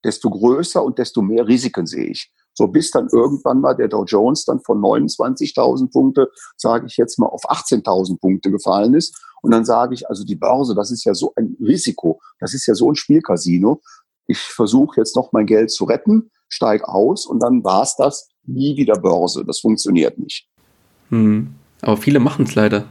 [0.05, 2.33] desto größer und desto mehr Risiken sehe ich.
[2.55, 7.19] So bis dann irgendwann mal der Dow Jones dann von 29.000 Punkte, sage ich jetzt
[7.19, 9.17] mal, auf 18.000 Punkte gefallen ist.
[9.43, 12.67] Und dann sage ich, also die Börse, das ist ja so ein Risiko, das ist
[12.67, 13.81] ja so ein Spielcasino.
[14.27, 18.29] Ich versuche jetzt noch mein Geld zu retten, steige aus und dann war es das,
[18.45, 19.45] nie wieder Börse.
[19.45, 20.49] Das funktioniert nicht.
[21.11, 21.55] Hm.
[21.83, 22.87] Aber viele machen es leider.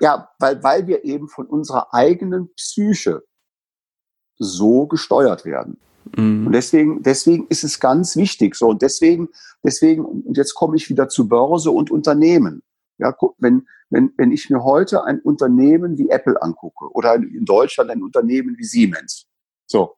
[0.00, 3.22] Ja, weil, weil wir eben von unserer eigenen Psyche
[4.38, 5.78] so gesteuert werden.
[6.16, 6.46] Mhm.
[6.46, 8.54] Und deswegen, deswegen ist es ganz wichtig.
[8.56, 9.28] So, und deswegen,
[9.62, 12.62] deswegen, und jetzt komme ich wieder zu Börse und Unternehmen.
[12.98, 17.90] Ja, wenn, wenn, wenn ich mir heute ein Unternehmen wie Apple angucke oder in Deutschland
[17.90, 19.26] ein Unternehmen wie Siemens.
[19.66, 19.96] So.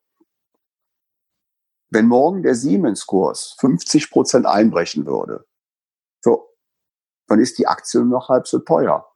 [1.91, 5.45] Wenn morgen der Siemens-Kurs 50 Prozent einbrechen würde,
[6.23, 6.49] so,
[7.29, 9.07] dann ist die Aktie noch halb so teuer.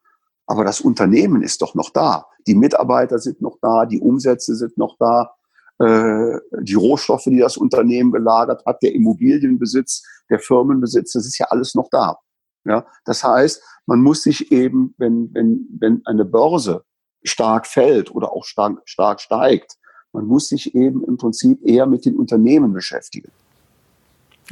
[0.47, 2.27] Aber das Unternehmen ist doch noch da.
[2.47, 5.35] Die Mitarbeiter sind noch da, die Umsätze sind noch da.
[5.79, 11.47] Äh, die Rohstoffe, die das Unternehmen gelagert hat, der Immobilienbesitz, der Firmenbesitz, das ist ja
[11.51, 12.18] alles noch da.
[12.64, 16.85] Ja, das heißt, man muss sich eben, wenn, wenn, wenn eine Börse
[17.25, 19.77] stark fällt oder auch stark, stark steigt,
[20.12, 23.30] man muss sich eben im Prinzip eher mit den Unternehmen beschäftigen.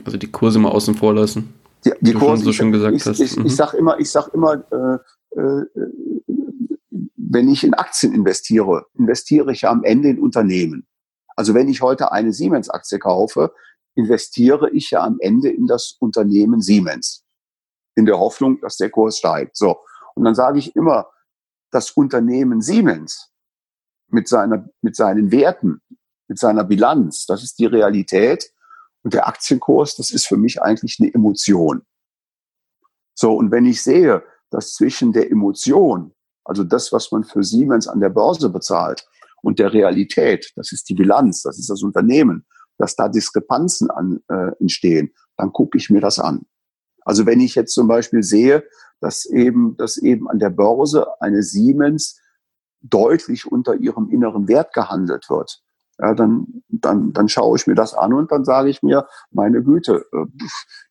[0.04, 1.54] Also die Kurse mal außen vor lassen.
[1.84, 3.20] Die, die Kurse, so schön gesagt ich, hast.
[3.20, 3.46] Ich, mhm.
[3.46, 5.64] ich sag immer, ich sag immer, äh, äh,
[7.16, 10.86] wenn ich in Aktien investiere, investiere ich ja am Ende in Unternehmen.
[11.36, 13.52] Also wenn ich heute eine Siemens-Aktie kaufe,
[13.94, 17.24] investiere ich ja am Ende in das Unternehmen Siemens.
[17.94, 19.56] In der Hoffnung, dass der Kurs steigt.
[19.56, 19.76] So.
[20.14, 21.06] Und dann sage ich immer,
[21.70, 23.27] das Unternehmen Siemens
[24.08, 25.80] mit seiner, mit seinen Werten,
[26.28, 28.50] mit seiner Bilanz, das ist die Realität.
[29.02, 31.82] Und der Aktienkurs, das ist für mich eigentlich eine Emotion.
[33.14, 33.34] So.
[33.34, 38.00] Und wenn ich sehe, dass zwischen der Emotion, also das, was man für Siemens an
[38.00, 39.06] der Börse bezahlt,
[39.42, 42.46] und der Realität, das ist die Bilanz, das ist das Unternehmen,
[42.76, 46.46] dass da Diskrepanzen an, äh, entstehen, dann gucke ich mir das an.
[47.04, 48.64] Also wenn ich jetzt zum Beispiel sehe,
[49.00, 52.20] dass eben, dass eben an der Börse eine Siemens
[52.82, 55.62] deutlich unter ihrem inneren Wert gehandelt wird,
[56.00, 59.62] ja, dann, dann, dann schaue ich mir das an und dann sage ich mir, meine
[59.64, 60.26] Güte, äh,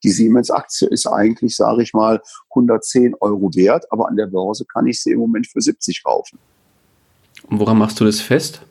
[0.03, 4.85] die Siemens-Aktie ist eigentlich, sage ich mal, 110 Euro wert, aber an der Börse kann
[4.85, 6.39] ich sie im Moment für 70 kaufen.
[7.47, 8.61] Und woran machst du das fest?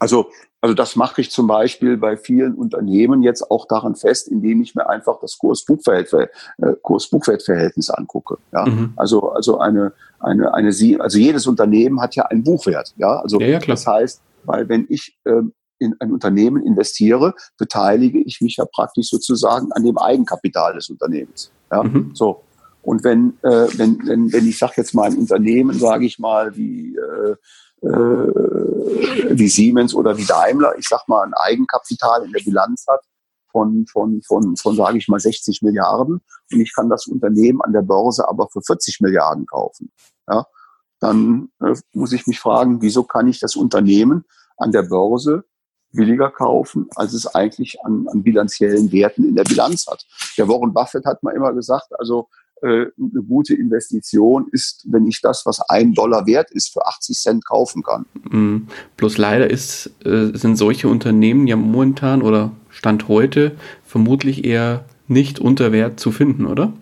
[0.00, 0.30] Also,
[0.60, 4.74] also das mache ich zum Beispiel bei vielen Unternehmen jetzt auch daran fest, indem ich
[4.74, 6.28] mir einfach das Kurs-Buchwert-Verhältnis
[6.58, 8.38] äh, Kurs angucke.
[8.52, 8.66] Ja?
[8.66, 8.92] Mhm.
[8.96, 10.68] Also, also eine, eine, eine,
[11.00, 12.94] also jedes Unternehmen hat ja einen Buchwert.
[12.96, 18.20] Ja, also ja, ja, das heißt, weil wenn ich ähm, in ein Unternehmen investiere, beteilige
[18.20, 21.50] ich mich ja praktisch sozusagen an dem Eigenkapital des Unternehmens.
[21.72, 22.10] Ja, mhm.
[22.14, 22.42] so.
[22.82, 26.56] Und wenn, äh, wenn, wenn, wenn ich sage jetzt mal ein Unternehmen, sage ich mal,
[26.56, 32.42] wie, äh, äh, wie Siemens oder wie Daimler, ich sag mal, ein Eigenkapital in der
[32.42, 33.00] Bilanz hat
[33.50, 36.20] von, von, von, von sage ich mal, 60 Milliarden.
[36.52, 39.92] Und ich kann das Unternehmen an der Börse aber für 40 Milliarden kaufen,
[40.28, 40.46] ja,
[41.00, 44.24] dann äh, muss ich mich fragen, wieso kann ich das Unternehmen
[44.58, 45.44] an der Börse
[45.92, 50.06] billiger kaufen, als es eigentlich an, an bilanziellen Werten in der Bilanz hat.
[50.38, 52.28] Der Warren Buffett hat mal immer gesagt, also
[52.62, 57.46] eine gute Investition ist, wenn ich das, was ein Dollar wert ist, für 80 Cent
[57.46, 58.06] kaufen kann.
[58.30, 58.68] Mhm.
[58.96, 63.52] Bloß leider ist, äh, sind solche Unternehmen ja momentan oder Stand heute
[63.84, 66.72] vermutlich eher nicht unter Wert zu finden, oder?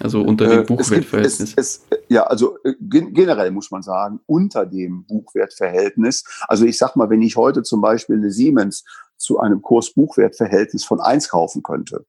[0.00, 1.54] Also unter dem äh, Buchwertverhältnis.
[1.56, 6.24] Es, es, ja, also äh, generell muss man sagen, unter dem Buchwertverhältnis.
[6.48, 8.84] Also ich sag mal, wenn ich heute zum Beispiel eine Siemens
[9.16, 12.04] zu einem Kurs-Buchwertverhältnis von eins kaufen könnte,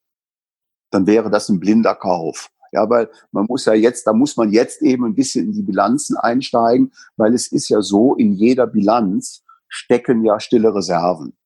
[0.90, 2.50] dann wäre das ein blinder Kauf.
[2.76, 5.62] Ja, weil man muss ja jetzt, da muss man jetzt eben ein bisschen in die
[5.62, 11.38] Bilanzen einsteigen, weil es ist ja so, in jeder Bilanz stecken ja stille Reserven.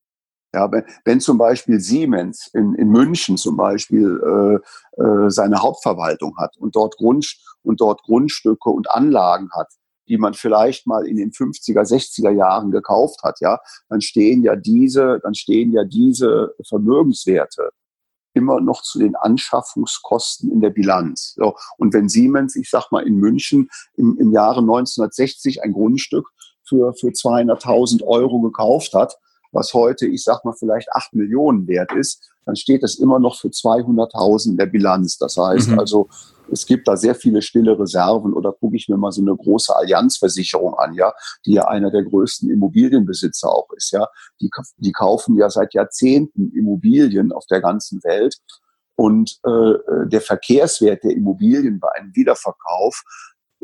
[0.55, 4.19] Ja, wenn, wenn zum Beispiel Siemens in, in München zum Beispiel
[4.97, 9.67] äh, äh, seine Hauptverwaltung hat und dort, Grund, und dort Grundstücke und Anlagen hat,
[10.07, 14.55] die man vielleicht mal in den 50er, 60er Jahren gekauft hat, ja, dann stehen ja
[14.55, 17.69] diese, dann stehen ja diese Vermögenswerte
[18.39, 21.35] immer noch zu den Anschaffungskosten in der Bilanz.
[21.35, 21.55] So.
[21.77, 26.27] Und wenn Siemens, ich sag mal, in München im, im Jahre 1960 ein Grundstück
[26.63, 29.17] für, für 200.000 Euro gekauft hat,
[29.51, 33.39] was heute, ich sag mal, vielleicht acht Millionen wert ist, dann steht das immer noch
[33.39, 35.19] für 200.000 in der Bilanz.
[35.19, 35.79] Das heißt mhm.
[35.79, 36.09] also,
[36.51, 39.75] es gibt da sehr viele stille Reserven oder gucke ich mir mal so eine große
[39.75, 41.13] Allianzversicherung an, ja,
[41.45, 44.07] die ja einer der größten Immobilienbesitzer auch ist, ja.
[44.41, 48.37] Die, die kaufen ja seit Jahrzehnten Immobilien auf der ganzen Welt
[48.95, 53.03] und äh, der Verkehrswert der Immobilien bei einem Wiederverkauf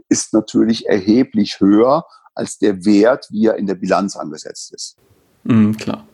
[0.10, 2.06] ist natürlich erheblich höher
[2.36, 4.96] als der Wert, wie er in der Bilanz angesetzt ist.
[5.44, 6.06] Mhm, klar.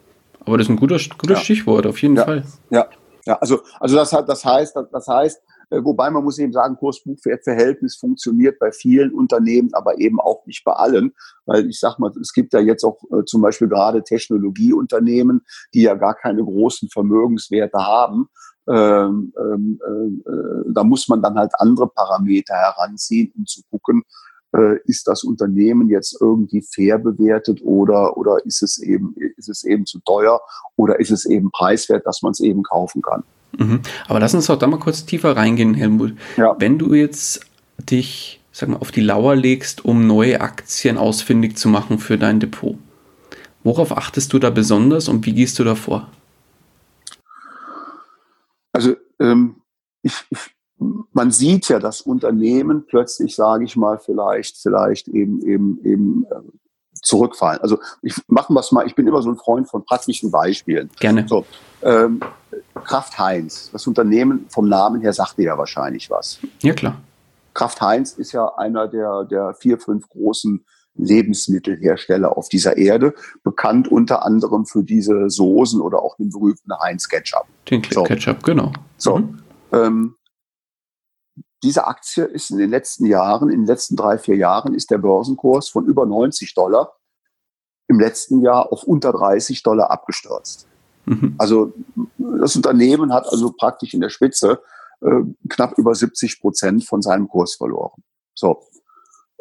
[0.45, 1.43] Aber das ist ein guter, gutes ja.
[1.43, 2.25] Stichwort, auf jeden ja.
[2.25, 2.43] Fall.
[2.69, 2.87] Ja,
[3.25, 7.95] ja, also, also das, das heißt, das heißt, äh, wobei man muss eben sagen, Kurs-Buchwert-Verhältnis
[7.95, 11.13] funktioniert bei vielen Unternehmen, aber eben auch nicht bei allen.
[11.45, 15.41] Weil ich sag mal, es gibt ja jetzt auch äh, zum Beispiel gerade Technologieunternehmen,
[15.73, 18.27] die ja gar keine großen Vermögenswerte haben.
[18.67, 24.03] Ähm, ähm, äh, da muss man dann halt andere Parameter heranziehen, um zu gucken,
[24.53, 29.63] äh, ist das Unternehmen jetzt irgendwie fair bewertet oder, oder ist es eben, ist es
[29.63, 30.41] eben zu teuer
[30.75, 33.23] oder ist es eben preiswert, dass man es eben kaufen kann.
[33.57, 33.81] Mhm.
[34.07, 36.13] Aber lass uns doch da mal kurz tiefer reingehen, Helmut.
[36.37, 36.55] Ja.
[36.59, 37.41] Wenn du jetzt
[37.77, 42.39] dich, sag mal, auf die Lauer legst, um neue Aktien ausfindig zu machen für dein
[42.39, 42.77] Depot,
[43.63, 46.09] worauf achtest du da besonders und wie gehst du da vor?
[48.73, 49.55] Also ähm,
[50.01, 50.39] ich, ich
[51.13, 56.41] man sieht ja, dass Unternehmen plötzlich, sage ich mal, vielleicht, vielleicht eben, eben, eben äh,
[57.01, 57.61] zurückfallen.
[57.61, 60.89] Also ich machen wir es mal, ich bin immer so ein Freund von praktischen Beispielen.
[60.99, 61.25] Gerne.
[61.27, 61.45] So,
[61.83, 62.21] ähm,
[62.83, 66.39] Kraft Heinz, das Unternehmen vom Namen her sagt dir ja wahrscheinlich was.
[66.61, 66.95] Ja, klar.
[67.53, 70.65] Kraft Heinz ist ja einer der, der vier, fünf großen
[70.95, 73.13] Lebensmittelhersteller auf dieser Erde,
[73.43, 77.45] bekannt unter anderem für diese Soßen oder auch den berühmten Heinz Ketchup.
[77.69, 78.03] Den so.
[78.03, 78.71] Ketchup, genau.
[78.97, 79.39] So, mhm.
[79.71, 80.15] ähm,
[81.63, 84.97] diese Aktie ist in den letzten Jahren, in den letzten drei, vier Jahren, ist der
[84.97, 86.93] Börsenkurs von über 90 Dollar
[87.87, 90.67] im letzten Jahr auf unter 30 Dollar abgestürzt.
[91.05, 91.35] Mhm.
[91.37, 91.73] Also
[92.17, 94.61] das Unternehmen hat also praktisch in der Spitze
[95.01, 98.03] äh, knapp über 70 Prozent von seinem Kurs verloren.
[98.33, 98.63] So,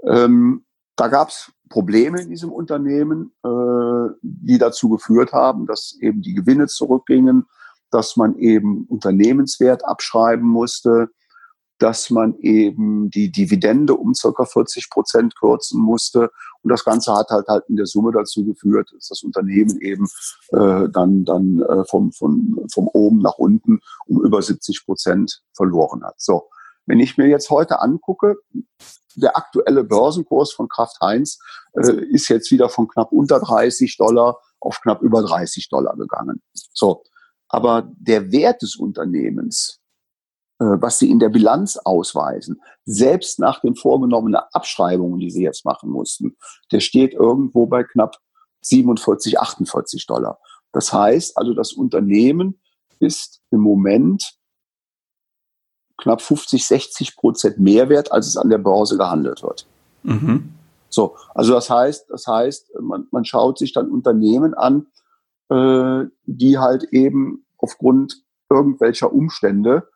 [0.04, 0.64] ähm,
[0.96, 6.34] da gab es Probleme in diesem Unternehmen, äh, die dazu geführt haben, dass eben die
[6.34, 7.46] Gewinne zurückgingen,
[7.90, 11.10] dass man eben Unternehmenswert abschreiben musste,
[11.80, 16.30] dass man eben die Dividende um circa 40 Prozent kürzen musste.
[16.62, 20.06] Und das Ganze hat halt halt in der Summe dazu geführt, dass das Unternehmen eben
[20.50, 26.04] äh, dann, dann äh, vom, von, vom oben nach unten um über 70 Prozent verloren
[26.04, 26.20] hat.
[26.20, 26.50] So.
[26.84, 28.36] Wenn ich mir jetzt heute angucke,
[29.16, 31.38] der aktuelle Börsenkurs von Kraft Heinz
[31.72, 36.42] äh, ist jetzt wieder von knapp unter 30 Dollar auf knapp über 30 Dollar gegangen.
[36.52, 37.02] So.
[37.48, 39.79] Aber der Wert des Unternehmens,
[40.64, 45.90] was sie in der Bilanz ausweisen, selbst nach den vorgenommenen Abschreibungen, die sie jetzt machen
[45.90, 46.36] mussten,
[46.70, 48.16] der steht irgendwo bei knapp
[48.60, 50.38] 47, 48 Dollar.
[50.72, 52.60] Das heißt also, das Unternehmen
[52.98, 54.34] ist im Moment
[55.96, 59.66] knapp 50, 60 Prozent mehr wert, als es an der Börse gehandelt wird.
[60.02, 60.54] Mhm.
[60.88, 64.88] So, also das heißt, das heißt, man, man schaut sich dann Unternehmen an,
[65.48, 69.88] äh, die halt eben aufgrund irgendwelcher Umstände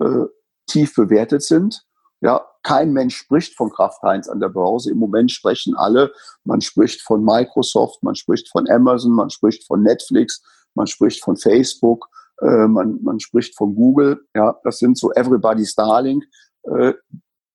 [0.00, 0.26] äh,
[0.66, 1.84] tief bewertet sind.
[2.20, 4.90] Ja, kein Mensch spricht von Kraft Heinz an der Börse.
[4.90, 6.12] Im Moment sprechen alle.
[6.44, 10.42] Man spricht von Microsoft, man spricht von Amazon, man spricht von Netflix,
[10.74, 12.08] man spricht von Facebook,
[12.40, 14.26] äh, man, man spricht von Google.
[14.34, 16.22] Ja, das sind so Everybody's Darling.
[16.62, 16.94] Äh,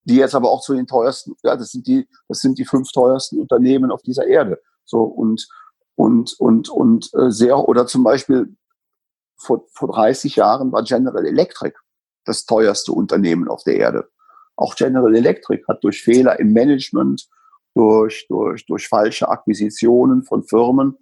[0.03, 2.91] die jetzt aber auch zu den teuersten, ja, das sind die, das sind die fünf
[2.91, 4.59] teuersten Unternehmen auf dieser Erde.
[4.83, 5.47] So und
[5.95, 8.55] und und und äh, sehr oder zum Beispiel
[9.37, 11.75] vor, vor 30 Jahren war General Electric
[12.25, 14.09] das teuerste Unternehmen auf der Erde.
[14.55, 17.27] Auch General Electric hat durch Fehler im Management,
[17.73, 20.97] durch, durch, durch falsche Akquisitionen von Firmen,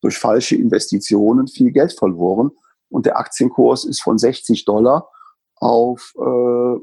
[0.00, 2.50] durch falsche Investitionen viel Geld verloren.
[2.88, 5.08] Und der Aktienkurs ist von 60 Dollar
[5.56, 6.78] auf äh,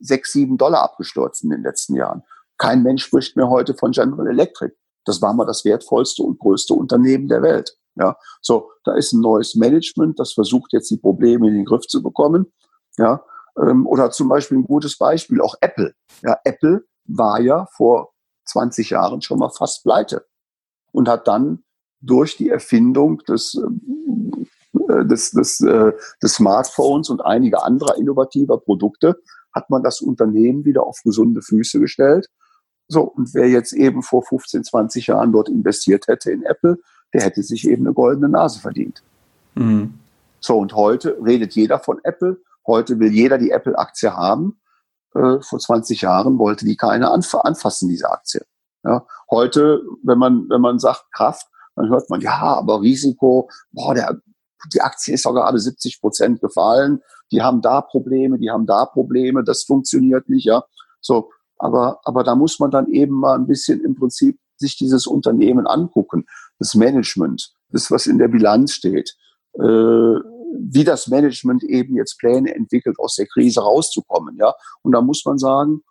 [0.00, 2.22] 6, 7 Dollar abgestürzt in den letzten Jahren.
[2.56, 4.74] Kein Mensch spricht mehr heute von General Electric.
[5.04, 7.76] Das war mal das wertvollste und größte Unternehmen der Welt.
[7.94, 11.86] Ja, so, da ist ein neues Management, das versucht jetzt die Probleme in den Griff
[11.86, 12.52] zu bekommen.
[12.98, 13.24] Ja,
[13.56, 15.94] ähm, oder zum Beispiel ein gutes Beispiel, auch Apple.
[16.22, 18.12] Ja, Apple war ja vor
[18.44, 20.26] 20 Jahren schon mal fast pleite
[20.92, 21.64] und hat dann
[22.00, 23.60] durch die Erfindung des,
[24.88, 25.92] äh, des, des, äh,
[26.22, 29.16] des Smartphones und einiger anderer innovativer Produkte
[29.52, 32.28] hat man das Unternehmen wieder auf gesunde Füße gestellt.
[32.86, 36.78] So, und wer jetzt eben vor 15, 20 Jahren dort investiert hätte in Apple,
[37.12, 39.02] der hätte sich eben eine goldene Nase verdient.
[39.54, 39.94] Mhm.
[40.40, 42.40] So, und heute redet jeder von Apple.
[42.68, 44.60] Heute will jeder die Apple-Aktie haben.
[45.14, 48.42] Äh, vor 20 Jahren wollte die keiner anf anfassen, diese Aktie.
[48.84, 53.94] Ja, heute, wenn man, wenn man sagt Kraft, dann hört man, ja, aber Risiko, boah,
[53.94, 54.16] der,
[54.72, 58.86] die Aktie ist doch gerade 70 Prozent gefallen die haben da Probleme, die haben da
[58.86, 60.64] Probleme, das funktioniert nicht, ja.
[61.00, 65.06] So, aber, aber da muss man dann eben mal ein bisschen im Prinzip sich dieses
[65.06, 66.26] Unternehmen angucken,
[66.58, 69.16] das Management, das, was in der Bilanz steht,
[69.54, 70.14] äh,
[70.52, 74.54] wie das Management eben jetzt Pläne entwickelt, aus der Krise rauszukommen, ja.
[74.82, 75.82] Und da muss man sagen,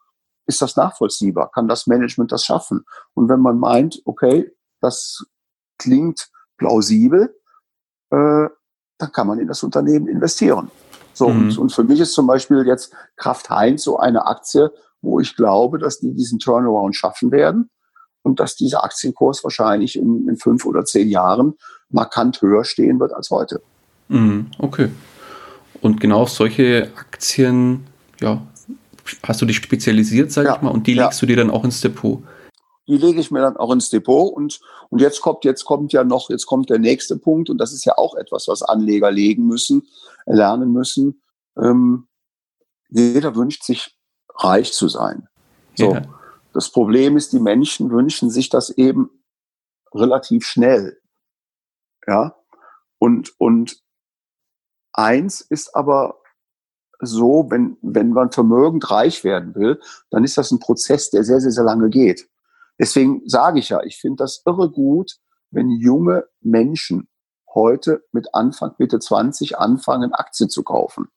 [0.46, 1.52] ist das nachvollziehbar?
[1.52, 2.86] Kann das Management das schaffen?
[3.14, 4.52] Und wenn man meint, okay,
[4.82, 5.26] das
[5.78, 7.36] klingt plausibel,
[8.12, 8.48] äh,
[8.98, 10.72] dann kann man in das Unternehmen investieren.
[11.14, 11.50] So, mhm.
[11.50, 15.36] und, und für mich ist zum Beispiel jetzt Kraft Heinz so eine Aktie, wo ich
[15.36, 17.70] glaube, dass die diesen Turnaround schaffen werden
[18.24, 21.56] und dass dieser Aktienkurs wahrscheinlich in, in fünf oder zehn Jahren
[21.90, 23.62] markant höher stehen wird als heute.
[24.10, 24.90] Mhm, okay.
[25.82, 27.86] Und genau auf solche Aktien,
[28.20, 28.42] ja,
[29.24, 31.26] hast du dich spezialisiert, sag ja, ich mal, und die legst ja.
[31.26, 32.24] du dir dann auch ins Depot?
[32.88, 36.04] Die lege ich mir dann auch ins Depot und, und jetzt kommt, jetzt kommt ja
[36.04, 39.46] noch, jetzt kommt der nächste Punkt und das ist ja auch etwas, was Anleger legen
[39.46, 39.88] müssen,
[40.26, 41.22] lernen müssen.
[41.58, 42.08] Ähm,
[42.90, 43.98] jeder wünscht sich
[44.36, 45.28] reich zu sein.
[45.76, 45.94] So.
[45.94, 46.04] Ja.
[46.54, 49.10] Das Problem ist, die Menschen wünschen sich das eben
[49.94, 50.98] relativ schnell.
[52.08, 52.36] Ja.
[53.00, 53.84] Und, und
[54.98, 56.18] eins ist aber
[57.00, 59.80] so, wenn, wenn man vermögend reich werden will,
[60.10, 62.28] dann ist das ein Prozess, der sehr, sehr, sehr lange geht.
[62.80, 65.18] Deswegen sage ich ja, ich finde das irre gut,
[65.52, 67.08] wenn junge Menschen
[67.54, 71.08] heute mit Anfang, Mitte 20 anfangen, Aktien zu kaufen.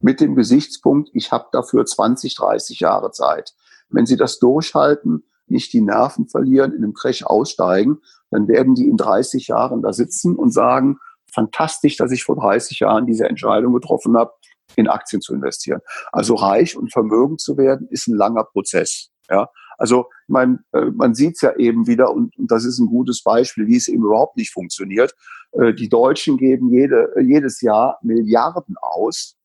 [0.00, 3.54] Mit dem Gesichtspunkt, ich habe dafür 20, 30 Jahre Zeit.
[3.88, 8.88] Wenn sie das durchhalten, nicht die Nerven verlieren, in einem Crash aussteigen, dann werden die
[8.88, 10.98] in 30 Jahren da sitzen und sagen,
[11.32, 14.32] fantastisch, dass ich vor 30 Jahren diese Entscheidung getroffen habe,
[14.76, 15.80] in Aktien zu investieren.
[16.12, 19.10] Also reich und vermögend zu werden, ist ein langer Prozess.
[19.30, 22.86] Ja, also man, äh, man sieht es ja eben wieder und, und das ist ein
[22.86, 25.14] gutes Beispiel, wie es eben überhaupt nicht funktioniert.
[25.52, 29.36] Äh, die Deutschen geben jede, jedes Jahr Milliarden aus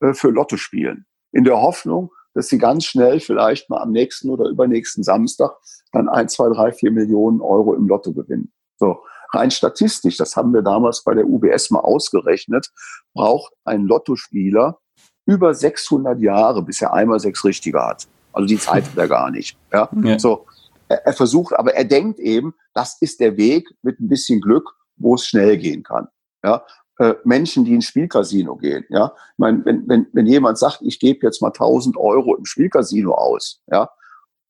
[0.00, 1.06] äh, für Lottospielen.
[1.32, 5.56] In der Hoffnung, dass sie ganz schnell vielleicht mal am nächsten oder übernächsten Samstag
[5.92, 8.52] dann ein, zwei, drei, vier Millionen Euro im Lotto gewinnen.
[8.76, 8.98] So.
[9.32, 12.70] Rein statistisch, das haben wir damals bei der UBS mal ausgerechnet,
[13.14, 14.78] braucht ein Lottospieler
[15.26, 18.06] über 600 Jahre, bis er einmal sechs Richtige hat.
[18.32, 19.58] Also die Zeit hat er gar nicht.
[19.72, 19.90] Ja?
[20.02, 20.18] ja.
[20.18, 20.46] So,
[20.88, 24.70] er, er, versucht, aber er denkt eben, das ist der Weg mit ein bisschen Glück,
[24.96, 26.08] wo es schnell gehen kann.
[26.42, 26.64] Ja?
[26.98, 28.84] äh, Menschen, die ins Spielcasino gehen.
[28.88, 32.44] Ja, ich meine, wenn, wenn, wenn jemand sagt, ich gebe jetzt mal 1000 Euro im
[32.44, 33.90] Spielcasino aus, ja,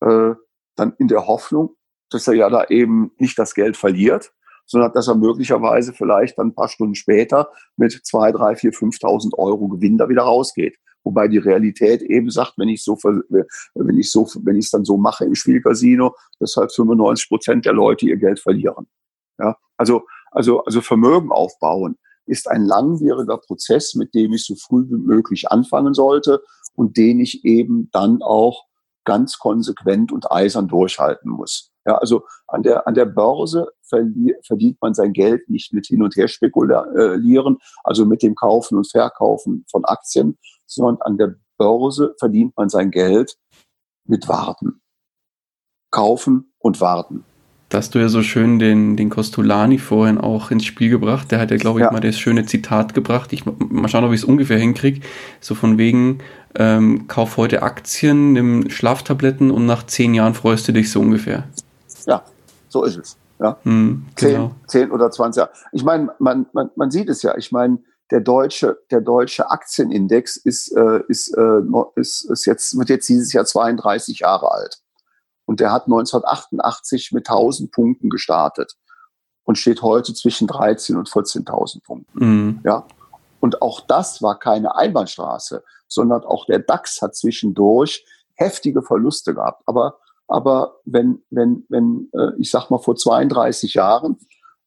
[0.01, 0.33] äh,
[0.75, 1.75] dann in der Hoffnung,
[2.09, 4.31] dass er ja da eben nicht das Geld verliert,
[4.69, 9.33] sondern dass er möglicherweise vielleicht dann ein paar Stunden später mit zwei, drei, vier, 5.000
[9.37, 10.77] Euro Gewinn da wieder rausgeht.
[11.03, 14.85] Wobei die Realität eben sagt, wenn ich so, wenn ich so, wenn ich es dann
[14.85, 18.87] so mache im Spielcasino, dass halt 95 Prozent der Leute ihr Geld verlieren.
[19.39, 21.97] Ja, also, also, also Vermögen aufbauen
[22.27, 26.43] ist ein langwieriger Prozess, mit dem ich so früh wie möglich anfangen sollte
[26.75, 28.65] und den ich eben dann auch
[29.03, 31.71] ganz konsequent und eisern durchhalten muss.
[31.87, 36.15] Ja, also an der, an der Börse verdient man sein Geld nicht mit hin und
[36.15, 42.55] her spekulieren, also mit dem Kaufen und Verkaufen von Aktien, sondern an der Börse verdient
[42.55, 43.35] man sein Geld
[44.05, 44.81] mit Warten.
[45.91, 47.25] Kaufen und warten.
[47.69, 51.31] Da hast du ja so schön den, den Costolani vorhin auch ins Spiel gebracht.
[51.31, 51.91] Der hat ja, glaube ich, ja.
[51.91, 53.31] mal das schöne Zitat gebracht.
[53.31, 55.01] Ich mal schauen, ob ich es ungefähr hinkriege.
[55.39, 56.17] So von wegen,
[56.55, 61.47] ähm, kauf heute Aktien, nimm Schlaftabletten und nach zehn Jahren freust du dich so ungefähr.
[62.07, 62.23] Ja,
[62.69, 63.18] so ist es.
[63.39, 63.57] Ja.
[63.63, 64.47] Hm, genau.
[64.47, 65.51] zehn, zehn oder zwanzig Jahre.
[65.71, 67.37] Ich meine, man, man, man sieht es ja.
[67.37, 67.79] Ich meine,
[68.11, 71.61] der deutsche, der deutsche Aktienindex ist, äh, ist, äh,
[71.95, 74.81] ist, ist jetzt, wird jetzt dieses Jahr 32 Jahre alt.
[75.45, 78.75] Und der hat 1988 mit 1000 Punkten gestartet
[79.43, 82.19] und steht heute zwischen 13 und 14.000 Punkten.
[82.19, 82.59] Mhm.
[82.63, 82.85] Ja.
[83.39, 89.63] Und auch das war keine Einbahnstraße, sondern auch der DAX hat zwischendurch heftige Verluste gehabt.
[89.65, 89.97] Aber,
[90.29, 94.17] aber wenn, wenn, wenn, äh, ich sag mal, vor 32 Jahren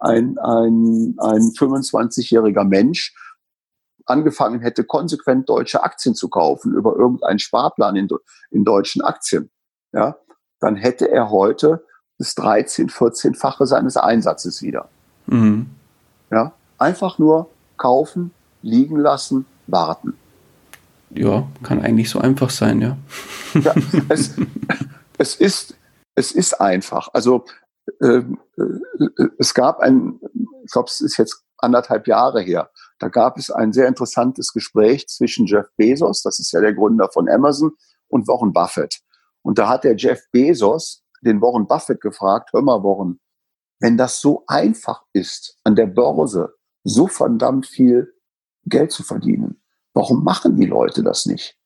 [0.01, 3.15] ein, ein, ein 25-jähriger Mensch
[4.05, 8.09] angefangen hätte, konsequent deutsche Aktien zu kaufen über irgendeinen Sparplan in,
[8.51, 9.51] in deutschen Aktien,
[9.93, 10.17] ja,
[10.59, 11.85] dann hätte er heute
[12.19, 14.89] das 13, 14-fache seines Einsatzes wieder.
[15.27, 15.71] Mhm.
[16.33, 18.33] Ja, einfach nur kaufen,
[18.63, 20.15] liegen lassen, warten.
[21.11, 22.97] Ja, kann eigentlich so einfach sein, ja.
[23.55, 23.75] ja
[24.09, 24.35] es,
[25.23, 25.77] es, ist,
[26.17, 27.09] es ist einfach.
[27.13, 27.45] Also
[28.01, 30.21] äh, äh, es gab ein,
[30.65, 35.07] ich glaube, es ist jetzt anderthalb Jahre her, da gab es ein sehr interessantes Gespräch
[35.09, 37.73] zwischen Jeff Bezos, das ist ja der Gründer von Amazon,
[38.09, 39.01] und Warren Buffett.
[39.43, 43.21] Und da hat der Jeff Bezos den Warren Buffett gefragt, hör mal Warren,
[43.81, 46.53] wenn das so einfach ist, an der Börse
[46.85, 48.13] so verdammt viel
[48.67, 49.63] Geld zu verdienen,
[49.95, 51.57] warum machen die Leute das nicht?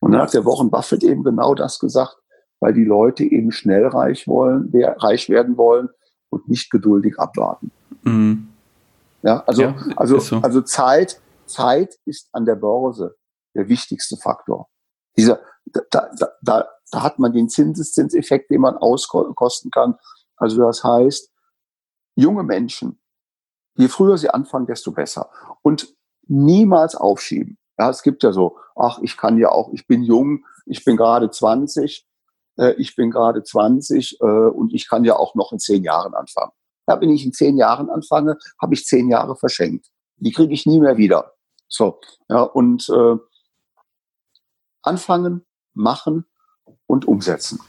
[0.00, 2.16] Und dann hat der Warren Buffett eben genau das gesagt,
[2.60, 5.88] weil die Leute eben schnell reich wollen, reich werden wollen
[6.30, 7.70] und nicht geduldig abwarten.
[8.02, 8.48] Mhm.
[9.22, 10.36] Ja, also, ja, also, so.
[10.36, 13.16] also Zeit, Zeit ist an der Börse
[13.54, 14.68] der wichtigste Faktor.
[15.16, 16.08] Dieser, da, da,
[16.42, 19.96] da, da hat man den Zinseszinseffekt, den man auskosten kann.
[20.36, 21.32] Also das heißt,
[22.14, 23.00] junge Menschen,
[23.76, 25.30] je früher sie anfangen, desto besser.
[25.62, 25.94] Und
[26.28, 27.58] niemals aufschieben.
[27.78, 30.96] Ja, es gibt ja so, ach, ich kann ja auch, ich bin jung, ich bin
[30.96, 32.06] gerade 20,
[32.56, 36.14] äh, ich bin gerade 20 äh, und ich kann ja auch noch in zehn Jahren
[36.14, 36.52] anfangen.
[36.88, 39.86] Ja, wenn ich in zehn Jahren anfange, habe ich zehn Jahre verschenkt.
[40.16, 41.32] Die kriege ich nie mehr wieder.
[41.68, 43.16] So, ja, und äh,
[44.82, 45.44] anfangen,
[45.74, 46.24] machen
[46.86, 47.60] und umsetzen.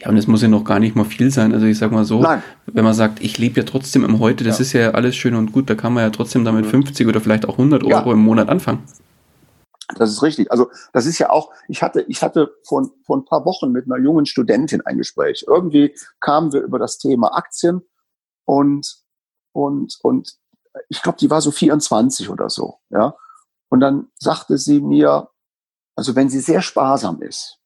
[0.00, 1.52] Ja, und es muss ja noch gar nicht mal viel sein.
[1.52, 2.42] Also ich sag mal so, Nein.
[2.66, 4.62] wenn man sagt, ich lebe ja trotzdem im Heute, das ja.
[4.62, 7.10] ist ja alles schön und gut, da kann man ja trotzdem damit 50 mhm.
[7.10, 8.12] oder vielleicht auch 100 Euro ja.
[8.12, 8.82] im Monat anfangen.
[9.96, 10.50] Das ist richtig.
[10.52, 13.86] Also das ist ja auch, ich hatte, ich hatte vor, vor ein paar Wochen mit
[13.86, 15.44] einer jungen Studentin ein Gespräch.
[15.46, 17.82] Irgendwie kamen wir über das Thema Aktien
[18.44, 18.98] und,
[19.52, 20.38] und, und
[20.88, 23.16] ich glaube, die war so 24 oder so, ja.
[23.70, 25.28] Und dann sagte sie mir,
[25.96, 27.58] also wenn sie sehr sparsam ist,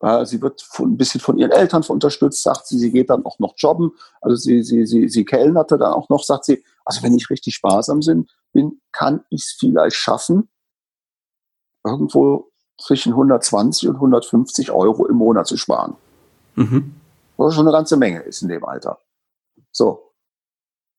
[0.00, 3.24] äh, sie wird von, ein bisschen von ihren Eltern unterstützt, sagt sie, sie geht dann
[3.24, 7.02] auch noch jobben, also sie, sie, sie, sie kellnerte dann auch noch, sagt sie, also
[7.02, 8.00] wenn ich richtig sparsam
[8.52, 10.50] bin, kann ich es vielleicht schaffen,
[11.86, 15.96] irgendwo zwischen 120 und 150 Euro im Monat zu sparen.
[16.56, 16.94] Mhm.
[17.36, 18.98] Was schon eine ganze Menge ist in dem Alter.
[19.70, 20.12] So.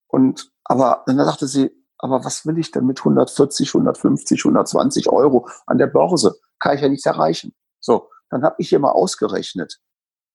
[0.08, 5.48] Und, aber dann dachte sie, aber was will ich denn mit 140, 150, 120 Euro
[5.66, 6.40] an der Börse?
[6.60, 7.56] Kann ich ja nichts erreichen.
[7.80, 9.80] So, dann habe ich hier mal ausgerechnet,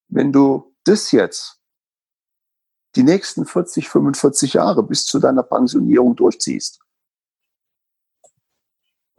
[0.09, 1.61] wenn du das jetzt
[2.96, 6.80] die nächsten 40, 45 Jahre bis zu deiner Pensionierung durchziehst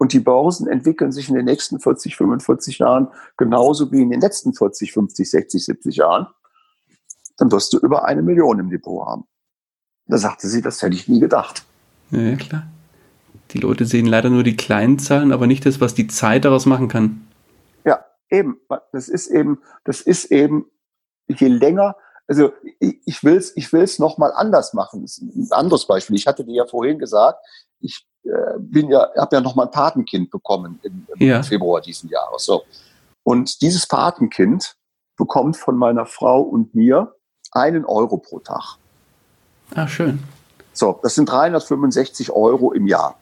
[0.04, 4.20] und die Börsen entwickeln sich in den nächsten 40, 45 Jahren genauso wie in den
[4.20, 6.28] letzten 40, 50, 60, 70 Jahren,
[7.38, 9.24] dann wirst du über eine Million im Depot haben.
[10.08, 11.64] Da sagte sie, das hätte ich nie gedacht.
[12.12, 12.68] Ja, klar.
[13.52, 16.66] Die Leute sehen leider nur die kleinen Zahlen, aber nicht das, was die Zeit daraus
[16.66, 17.26] machen kann.
[17.86, 18.60] Ja, eben.
[18.92, 20.66] Das ist eben, das ist eben,
[21.30, 21.96] je länger,
[22.28, 22.52] also
[22.82, 25.04] ich, ich will es ich will's noch mal anders machen.
[25.04, 26.18] Das ist ein anderes Beispiel.
[26.18, 27.40] Ich hatte dir ja vorhin gesagt,
[27.80, 28.06] ich
[28.60, 31.44] bin ja, habe ja noch mal ein Patenkind bekommen im, im ja.
[31.44, 32.46] Februar diesen Jahres.
[32.46, 32.64] So.
[33.24, 34.76] Und dieses Patenkind
[35.18, 37.16] bekommt von meiner Frau und mir
[37.52, 38.78] einen Euro pro Tag.
[39.76, 40.24] Ah, schön.
[40.74, 43.16] So, das sind 365 Euro im Jahr.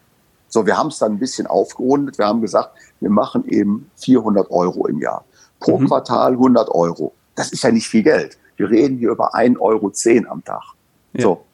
[0.48, 2.18] So, wir haben es dann ein bisschen aufgerundet.
[2.18, 5.26] Wir haben gesagt, wir machen eben 400 Euro im Jahr.
[5.60, 5.88] Pro mhm.
[5.88, 7.14] Quartal 100 Euro.
[7.36, 8.38] Das ist ja nicht viel Geld.
[8.58, 9.92] Wir reden hier über 1,10 Euro
[10.32, 10.64] am Tag.
[11.14, 11.22] Ja.
[11.22, 11.46] So.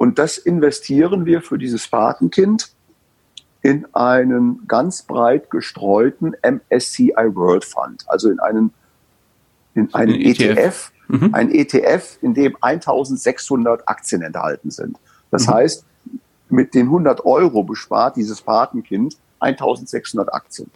[0.00, 2.72] Und das investieren wir für dieses Patenkind
[3.60, 8.72] in einen ganz breit gestreuten MSCI World Fund, also in einen,
[9.74, 11.34] in einen ETF, ETF mhm.
[11.34, 14.96] ein ETF, in dem 1600 Aktien enthalten sind.
[15.30, 15.52] Das mhm.
[15.52, 15.84] heißt,
[16.48, 20.70] mit den 100 Euro bespart dieses Patenkind 1600 Aktien.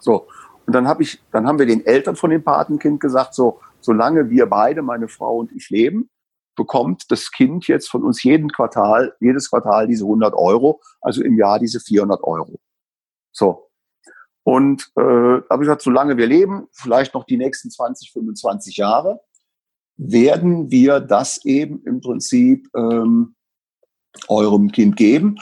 [0.00, 0.26] So.
[0.66, 4.28] Und dann habe ich, dann haben wir den Eltern von dem Patenkind gesagt, so, solange
[4.28, 6.10] wir beide, meine Frau und ich leben,
[6.58, 11.38] bekommt das Kind jetzt von uns jeden Quartal, jedes Quartal diese 100 Euro, also im
[11.38, 12.58] Jahr diese 400 Euro.
[13.32, 13.70] So.
[14.42, 19.20] Und äh, habe ich gesagt, solange wir leben, vielleicht noch die nächsten 20, 25 Jahre,
[19.96, 23.36] werden wir das eben im Prinzip ähm,
[24.26, 25.36] eurem Kind geben.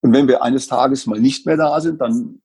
[0.00, 2.40] Und wenn wir eines Tages mal nicht mehr da sind, dann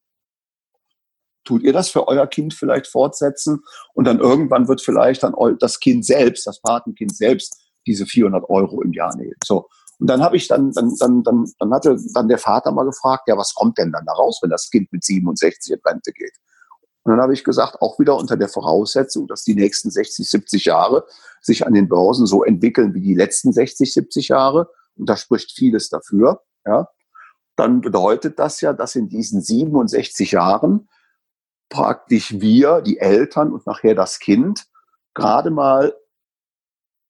[1.45, 3.63] tut ihr das für euer Kind vielleicht fortsetzen
[3.93, 8.81] und dann irgendwann wird vielleicht dann das Kind selbst, das Patenkind selbst diese 400 Euro
[8.81, 9.35] im Jahr nehmen.
[9.43, 9.67] So.
[9.99, 13.23] Und dann habe ich dann, dann, dann, dann, dann hatte dann der Vater mal gefragt,
[13.27, 16.33] ja, was kommt denn dann da raus, wenn das Kind mit 67 in Rente geht?
[17.03, 20.65] Und dann habe ich gesagt, auch wieder unter der Voraussetzung, dass die nächsten 60, 70
[20.65, 21.05] Jahre
[21.41, 24.69] sich an den Börsen so entwickeln wie die letzten 60, 70 Jahre.
[24.95, 26.41] Und da spricht vieles dafür.
[26.65, 26.89] Ja.
[27.55, 30.89] Dann bedeutet das ja, dass in diesen 67 Jahren
[31.69, 34.65] praktisch wir, die Eltern und nachher das Kind,
[35.13, 35.95] gerade mal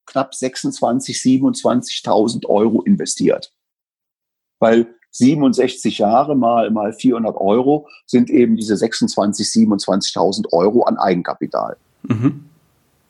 [0.07, 3.53] knapp 26, 27.000 Euro investiert.
[4.59, 11.77] Weil 67 Jahre mal, mal 400 Euro sind eben diese 26, 27.000 Euro an Eigenkapital.
[12.03, 12.45] Mhm.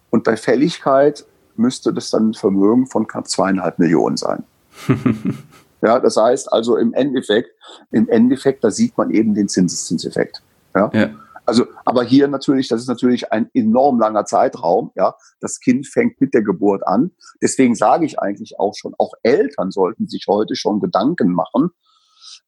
[0.09, 1.25] Und bei Fälligkeit
[1.55, 4.43] müsste das dann ein Vermögen von knapp zweieinhalb Millionen sein.
[5.81, 7.49] ja, das heißt also im Endeffekt,
[7.91, 10.41] im Endeffekt, da sieht man eben den Zinseszinseffekt.
[10.75, 10.89] Ja?
[10.93, 11.09] ja.
[11.47, 14.91] Also, aber hier natürlich, das ist natürlich ein enorm langer Zeitraum.
[14.95, 17.11] Ja, das Kind fängt mit der Geburt an.
[17.41, 21.69] Deswegen sage ich eigentlich auch schon, auch Eltern sollten sich heute schon Gedanken machen.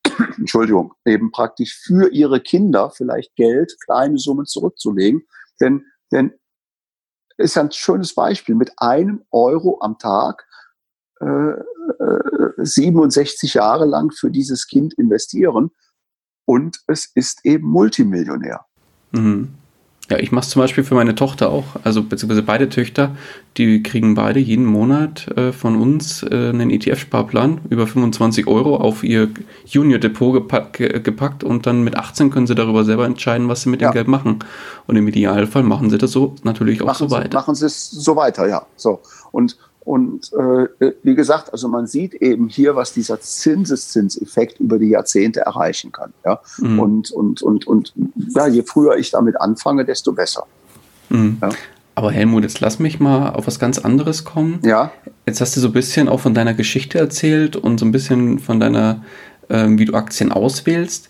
[0.37, 5.23] Entschuldigung, eben praktisch für ihre Kinder vielleicht Geld, kleine Summen zurückzulegen.
[5.61, 6.33] Denn, denn
[7.37, 8.55] ist ein schönes Beispiel.
[8.55, 10.45] Mit einem Euro am Tag
[11.21, 15.71] äh, äh, 67 Jahre lang für dieses Kind investieren
[16.43, 18.65] und es ist eben Multimillionär.
[19.11, 19.49] Mhm.
[20.09, 23.15] Ja, ich mache es zum Beispiel für meine Tochter auch, also beziehungsweise beide Töchter,
[23.57, 29.03] die kriegen beide jeden Monat äh, von uns äh, einen ETF-Sparplan über 25 Euro auf
[29.03, 29.29] ihr
[29.67, 33.81] Junior-Depot gepack, gepackt und dann mit 18 können sie darüber selber entscheiden, was sie mit
[33.81, 33.89] ja.
[33.89, 34.39] dem Geld machen.
[34.87, 37.37] Und im Idealfall machen sie das so natürlich auch machen so weiter.
[37.37, 38.65] machen sie es so weiter, ja.
[38.77, 39.01] So.
[39.31, 44.89] Und und äh, wie gesagt, also man sieht eben hier, was dieser Zinseszinseffekt über die
[44.89, 46.13] Jahrzehnte erreichen kann.
[46.25, 46.41] Ja?
[46.57, 46.79] Mhm.
[46.79, 47.93] Und, und, und, und
[48.35, 50.45] ja, je früher ich damit anfange, desto besser.
[51.09, 51.37] Mhm.
[51.41, 51.49] Ja?
[51.95, 54.59] Aber Helmut, jetzt lass mich mal auf was ganz anderes kommen.
[54.63, 54.91] Ja.
[55.25, 58.39] Jetzt hast du so ein bisschen auch von deiner Geschichte erzählt und so ein bisschen
[58.39, 59.03] von deiner,
[59.49, 61.09] ähm, wie du Aktien auswählst.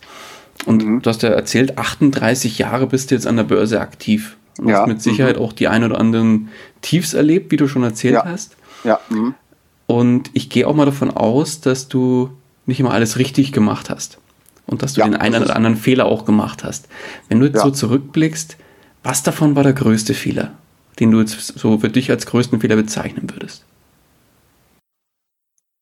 [0.66, 1.02] Und mhm.
[1.02, 4.38] du hast ja erzählt, 38 Jahre bist du jetzt an der Börse aktiv.
[4.58, 4.80] Und ja.
[4.80, 5.44] hast mit Sicherheit mhm.
[5.44, 6.50] auch die ein oder anderen
[6.82, 8.26] Tiefs erlebt, wie du schon erzählt ja.
[8.26, 8.56] hast.
[8.84, 9.00] Ja.
[9.10, 9.36] Mhm.
[9.88, 12.30] Und ich gehe auch mal davon aus, dass du
[12.66, 14.20] nicht immer alles richtig gemacht hast.
[14.68, 16.88] Und dass du ja, den einen oder anderen Fehler auch gemacht hast.
[17.28, 17.64] Wenn du jetzt ja.
[17.64, 18.56] so zurückblickst,
[19.02, 20.52] was davon war der größte Fehler,
[21.00, 23.66] den du jetzt so für dich als größten Fehler bezeichnen würdest?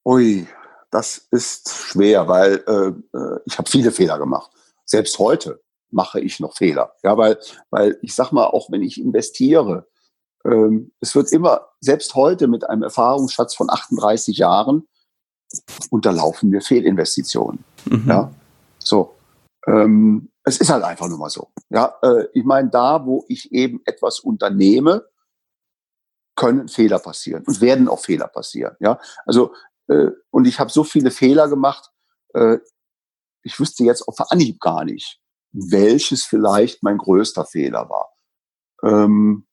[0.06, 0.48] Ui,
[0.89, 4.50] das ist schwer, weil äh, äh ich habe viele Fehler gemacht.
[4.86, 5.60] Selbst heute
[5.91, 6.93] mache ich noch Fehler.
[7.04, 7.38] Ja, weil,
[7.70, 9.86] weil ich sag mal, auch wenn ich investiere,
[10.48, 14.88] ähm, es wird immer, selbst heute mit einem Erfahrungsschatz von 38 Jahren,
[15.89, 17.64] unterlaufen wir Fehlinvestitionen.
[17.86, 18.06] Mhm.
[18.08, 18.32] Ja,
[18.80, 19.14] so.
[19.66, 21.50] Ähm, es ist halt einfach nur mal so.
[21.70, 25.06] Ja, äh, ich meine, da, wo ich eben etwas unternehme,
[26.36, 28.76] können Fehler passieren und werden auch Fehler passieren.
[28.80, 29.54] Ja, also
[29.88, 31.91] äh, und ich habe so viele Fehler gemacht.
[32.34, 32.60] Äh,
[33.43, 35.20] ich wüsste jetzt auf Anhieb gar nicht,
[35.52, 38.10] welches vielleicht mein größter Fehler war.
[38.84, 39.47] Ähm,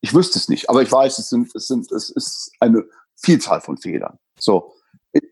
[0.00, 2.84] ich wüsste es nicht, aber ich weiß, es sind, es sind, es ist eine
[3.16, 4.18] Vielzahl von Fehlern.
[4.38, 4.72] So.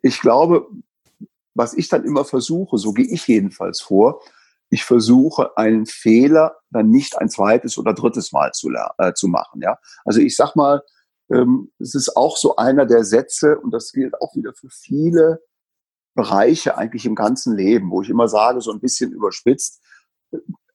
[0.02, 0.68] Ich glaube,
[1.54, 4.20] was ich dann immer versuche, so gehe ich jedenfalls vor,
[4.68, 9.60] ich versuche einen Fehler dann nicht ein zweites oder drittes Mal zu, äh, zu machen.
[9.62, 10.82] Ja, also ich sag mal,
[11.30, 15.40] ähm, es ist auch so einer der Sätze, und das gilt auch wieder für viele
[16.14, 19.80] Bereiche eigentlich im ganzen Leben, wo ich immer sage, so ein bisschen überspitzt,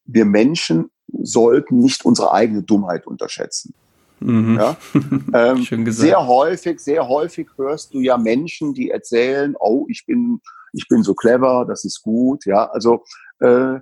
[0.06, 3.74] wir Menschen sollten nicht unsere eigene Dummheit unterschätzen.
[4.20, 4.58] Mhm.
[4.58, 4.78] Ja?
[5.34, 6.08] Ähm, Schön gesagt.
[6.08, 10.42] Sehr häufig, sehr häufig hörst du ja Menschen, die erzählen, oh, ich bin,
[10.74, 12.46] ich bin so clever, das ist gut.
[12.46, 13.04] Ja, also
[13.40, 13.80] äh,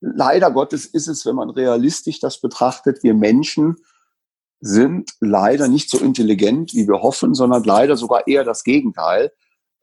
[0.00, 3.76] leider Gottes ist es, wenn man realistisch das betrachtet, wir Menschen
[4.60, 9.32] sind leider nicht so intelligent, wie wir hoffen, sondern leider sogar eher das Gegenteil.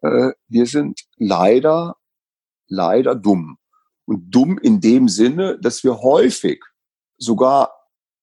[0.01, 1.95] Äh, wir sind leider,
[2.67, 3.57] leider dumm.
[4.09, 6.63] Und dumm in dem Sinne, dass wir häufig
[7.19, 7.71] sogar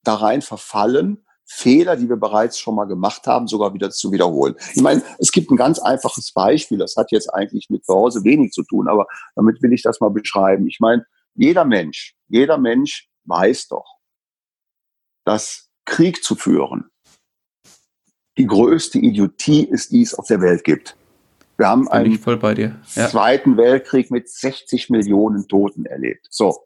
[0.02, 4.56] da rein verfallen, Fehler, die wir bereits schon mal gemacht haben, sogar wieder zu wiederholen.
[4.74, 8.50] Ich meine, es gibt ein ganz einfaches Beispiel, das hat jetzt eigentlich mit Börse wenig
[8.50, 9.06] zu tun, aber
[9.36, 10.66] damit will ich das mal beschreiben.
[10.66, 13.86] Ich meine, jeder Mensch, jeder Mensch weiß doch,
[15.24, 16.90] dass Krieg zu führen
[18.38, 20.96] die größte Idiotie ist, die es auf der Welt gibt.
[21.58, 23.08] Wir haben einen ja.
[23.08, 26.26] Zweiten Weltkrieg mit 60 Millionen Toten erlebt.
[26.30, 26.58] So.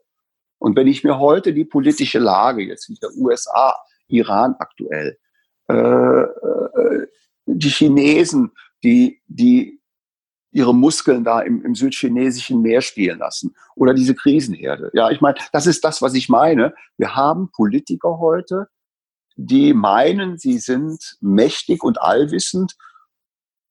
[0.59, 3.75] Und wenn ich mir heute die politische Lage jetzt in der USA,
[4.07, 5.17] Iran aktuell,
[5.69, 7.07] äh, äh,
[7.45, 8.51] die Chinesen,
[8.83, 9.81] die, die
[10.51, 14.91] ihre Muskeln da im, im südchinesischen Meer spielen lassen oder diese Krisenherde.
[14.93, 16.73] Ja, ich meine, das ist das, was ich meine.
[16.97, 18.67] Wir haben Politiker heute,
[19.37, 22.75] die meinen, sie sind mächtig und allwissend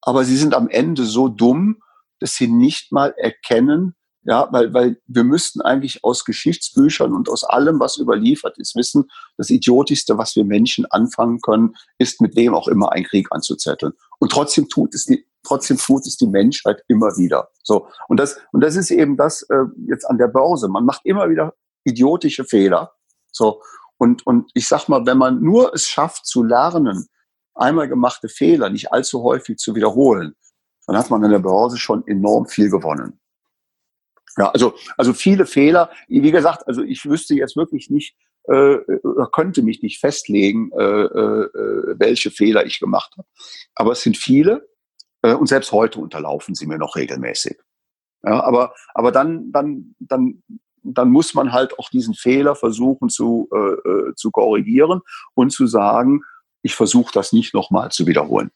[0.03, 1.83] aber sie sind am Ende so dumm,
[2.19, 7.43] dass sie nicht mal erkennen, ja, weil, weil wir müssten eigentlich aus Geschichtsbüchern und aus
[7.43, 12.55] allem, was überliefert ist, wissen, das Idiotischste, was wir Menschen anfangen können, ist mit wem
[12.55, 13.93] auch immer einen Krieg anzuzetteln.
[14.19, 17.49] Und trotzdem tut es die, trotzdem tut es die Menschheit immer wieder.
[17.63, 17.89] So.
[18.09, 20.69] Und das, und das ist eben das, äh, jetzt an der Börse.
[20.69, 22.93] Man macht immer wieder idiotische Fehler.
[23.33, 23.63] So.
[23.97, 27.07] Und, und ich sag mal, wenn man nur es schafft zu lernen,
[27.61, 30.35] einmal gemachte Fehler nicht allzu häufig zu wiederholen,
[30.87, 33.21] dann hat man an der Börse schon enorm viel gewonnen.
[34.37, 35.91] Ja, also, also viele Fehler.
[36.09, 38.79] Wie gesagt, also ich wüsste jetzt wirklich nicht, äh,
[39.33, 43.29] könnte mich nicht festlegen, äh, äh, welche Fehler ich gemacht habe.
[43.75, 44.69] Aber es sind viele
[45.23, 47.59] äh, und selbst heute unterlaufen sie mir noch regelmäßig.
[48.23, 50.43] Ja, aber, aber dann, dann, dann,
[50.83, 55.01] dann muss man halt auch diesen Fehler versuchen zu, äh, äh zu korrigieren
[55.35, 56.23] und zu sagen,
[56.63, 58.51] ich versuche das nicht nochmal zu wiederholen.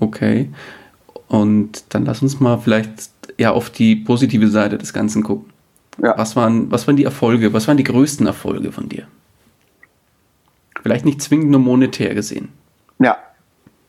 [0.00, 0.50] Okay.
[1.28, 5.52] Und dann lass uns mal vielleicht ja auf die positive Seite des Ganzen gucken.
[6.02, 6.16] Ja.
[6.16, 9.06] Was, waren, was waren die Erfolge, was waren die größten Erfolge von dir?
[10.82, 12.50] Vielleicht nicht zwingend nur monetär gesehen.
[12.98, 13.18] Ja.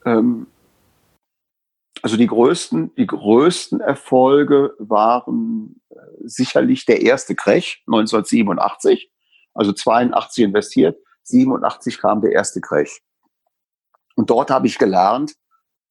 [0.06, 0.48] Ähm,
[2.02, 9.12] also die größten, die größten Erfolge waren äh, sicherlich der erste Crash 1987,
[9.54, 13.02] also 82 investiert, 87 kam der erste Crash.
[14.18, 15.36] Und dort habe ich gelernt,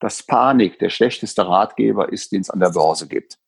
[0.00, 3.38] dass Panik der schlechteste Ratgeber ist, den es an der Börse gibt.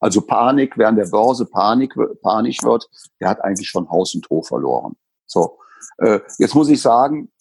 [0.00, 2.88] Also Panik, wer an der Börse Panik, panisch wird,
[3.20, 4.96] der hat eigentlich schon Haus und Hof verloren.
[5.26, 5.58] So,
[5.98, 7.32] äh, jetzt muss ich sagen,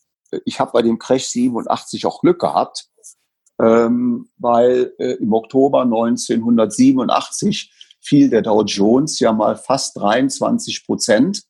[0.44, 2.90] ich habe bei dem Crash 87 auch Glück gehabt,
[3.62, 7.72] ähm, weil äh, im Oktober 1987
[8.02, 11.44] fiel der Dow Jones ja mal fast 23 Prozent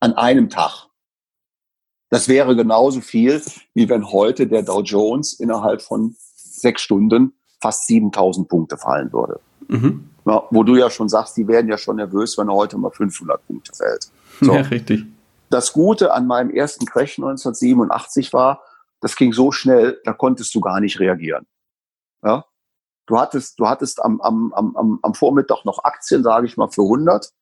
[0.00, 0.87] an einem Tag.
[2.10, 3.42] Das wäre genauso viel,
[3.74, 9.40] wie wenn heute der Dow Jones innerhalb von sechs Stunden fast 7000 Punkte fallen würde.
[9.68, 10.10] Mhm.
[10.24, 12.90] Ja, wo du ja schon sagst, die werden ja schon nervös, wenn er heute mal
[12.90, 14.10] 500 Punkte fällt.
[14.40, 14.52] So.
[14.52, 15.04] Ja, richtig.
[15.50, 18.62] Das Gute an meinem ersten Crash 1987 war,
[19.00, 21.46] das ging so schnell, da konntest du gar nicht reagieren.
[22.22, 22.44] Ja?
[23.06, 26.82] Du hattest, du hattest am, am, am, am Vormittag noch Aktien, sage ich mal, für
[26.82, 27.32] 100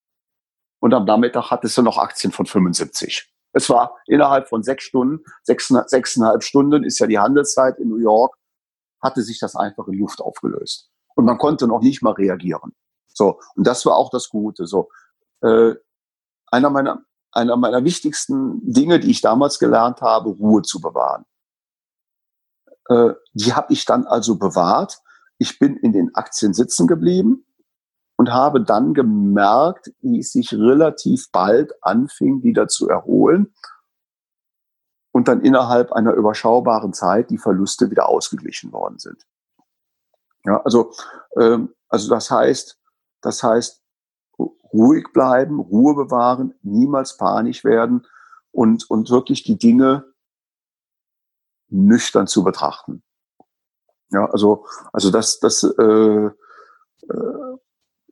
[0.78, 3.28] und am Nachmittag hattest du noch Aktien von 75.
[3.56, 7.96] Es war innerhalb von sechs Stunden, sechs, sechseinhalb Stunden ist ja die Handelszeit in New
[7.96, 8.36] York,
[9.02, 10.90] hatte sich das einfach in Luft aufgelöst.
[11.14, 12.74] Und man konnte noch nicht mal reagieren.
[13.08, 14.66] So, und das war auch das Gute.
[14.66, 14.90] So,
[15.40, 15.72] äh,
[16.48, 21.24] einer meiner, einer meiner wichtigsten Dinge, die ich damals gelernt habe, Ruhe zu bewahren.
[22.90, 24.98] Äh, die habe ich dann also bewahrt.
[25.38, 27.45] Ich bin in den Aktien sitzen geblieben
[28.16, 33.54] und habe dann gemerkt, wie es sich relativ bald anfing, wieder zu erholen
[35.12, 39.26] und dann innerhalb einer überschaubaren Zeit die Verluste wieder ausgeglichen worden sind.
[40.44, 40.92] Ja, also,
[41.36, 42.78] ähm, also das heißt,
[43.20, 43.82] das heißt,
[44.72, 48.06] ruhig bleiben, Ruhe bewahren, niemals panisch werden
[48.52, 50.04] und, und wirklich die Dinge
[51.68, 53.02] nüchtern zu betrachten.
[54.10, 57.56] Ja, also, also das, das, äh, äh,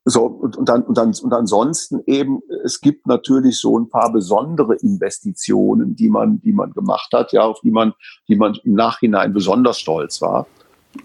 [0.07, 4.13] so, und, und, dann, und, dann, und ansonsten eben, es gibt natürlich so ein paar
[4.13, 7.95] besondere Investitionen, die man, die man gemacht hat, ja, auf die man,
[8.29, 10.47] die man im Nachhinein besonders stolz war.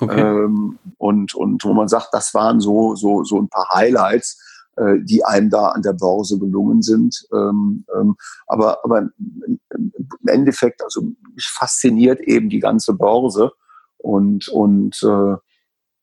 [0.01, 0.19] Okay.
[0.19, 4.37] Ähm, und, und wo man sagt, das waren so, so, so ein paar Highlights,
[4.75, 7.25] äh, die einem da an der Börse gelungen sind.
[7.33, 8.17] Ähm, ähm,
[8.47, 9.59] aber, aber im
[10.25, 11.03] Endeffekt, also
[11.33, 13.51] mich fasziniert eben die ganze Börse
[13.97, 15.37] und, und, äh,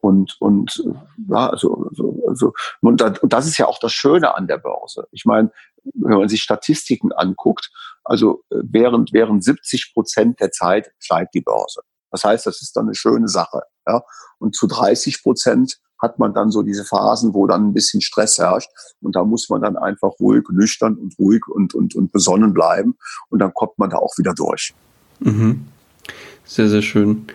[0.01, 0.85] und, und
[1.29, 5.07] ja, also, also, also und, das ist ja auch das Schöne an der Börse.
[5.11, 5.51] Ich meine,
[5.95, 7.71] wenn man sich Statistiken anguckt,
[8.05, 11.81] also äh, während, während 70 Prozent der Zeit steigt die Börse.
[12.11, 13.63] Das heißt, das ist dann eine schöne Sache.
[13.87, 14.03] Ja?
[14.39, 18.39] Und zu 30 Prozent hat man dann so diese Phasen, wo dann ein bisschen Stress
[18.39, 18.71] herrscht.
[19.01, 22.97] Und da muss man dann einfach ruhig, nüchtern und ruhig und, und, und besonnen bleiben.
[23.29, 24.75] Und dann kommt man da auch wieder durch.
[25.21, 25.67] Mhm.
[26.45, 27.27] Sehr, sehr schön.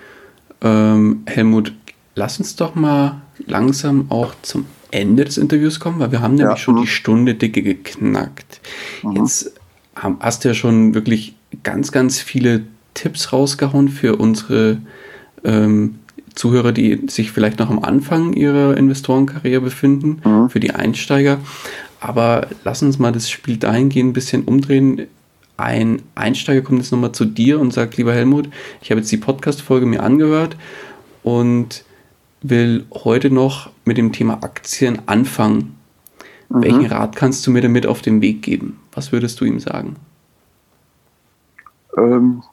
[0.62, 1.74] Ähm, Helmut,
[2.16, 6.58] lass uns doch mal langsam auch zum Ende des Interviews kommen, weil wir haben nämlich
[6.58, 6.58] ja.
[6.58, 6.88] schon die mhm.
[6.88, 8.60] Stunde dicke geknackt.
[9.04, 9.16] Mhm.
[9.18, 9.54] Jetzt
[9.96, 12.64] hast du ja schon wirklich ganz, ganz viele
[12.94, 14.80] Tipps rausgehauen für unsere
[15.44, 15.96] ähm,
[16.36, 20.50] Zuhörer, die sich vielleicht noch am Anfang ihrer Investorenkarriere befinden, mhm.
[20.50, 21.40] für die Einsteiger.
[22.00, 25.08] Aber lass uns mal das Spiel dahingehend ein bisschen umdrehen.
[25.58, 28.50] Ein Einsteiger kommt jetzt nochmal zu dir und sagt, lieber Helmut,
[28.82, 30.56] ich habe jetzt die Podcast-Folge mir angehört
[31.22, 31.84] und
[32.42, 35.80] will heute noch mit dem Thema Aktien anfangen.
[36.50, 36.64] Mhm.
[36.64, 38.82] Welchen Rat kannst du mir damit auf den Weg geben?
[38.92, 39.96] Was würdest du ihm sagen?
[41.98, 42.44] Ähm,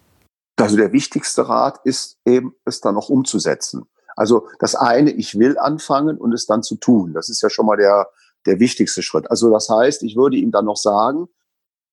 [0.57, 3.87] also der wichtigste Rat ist eben, es dann noch umzusetzen.
[4.17, 7.15] Also das eine, ich will anfangen und es dann zu tun.
[7.15, 8.09] Das ist ja schon mal der,
[8.47, 9.31] der wichtigste Schritt.
[9.31, 11.29] Also das heißt, ich würde ihm dann noch sagen,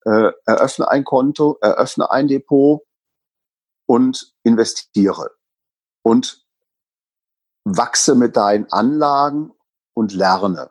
[0.04, 2.82] äh, eröffne ein Konto, eröffne ein Depot
[3.86, 5.30] und investiere.
[6.02, 6.45] Und
[7.66, 9.52] wachse mit deinen Anlagen
[9.92, 10.70] und lerne.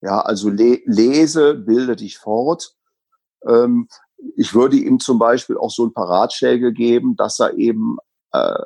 [0.00, 2.74] Ja, also le lese, bilde dich fort.
[3.46, 3.88] Ähm,
[4.36, 7.98] ich würde ihm zum Beispiel auch so ein paar Ratschläge geben, dass er eben
[8.32, 8.58] äh,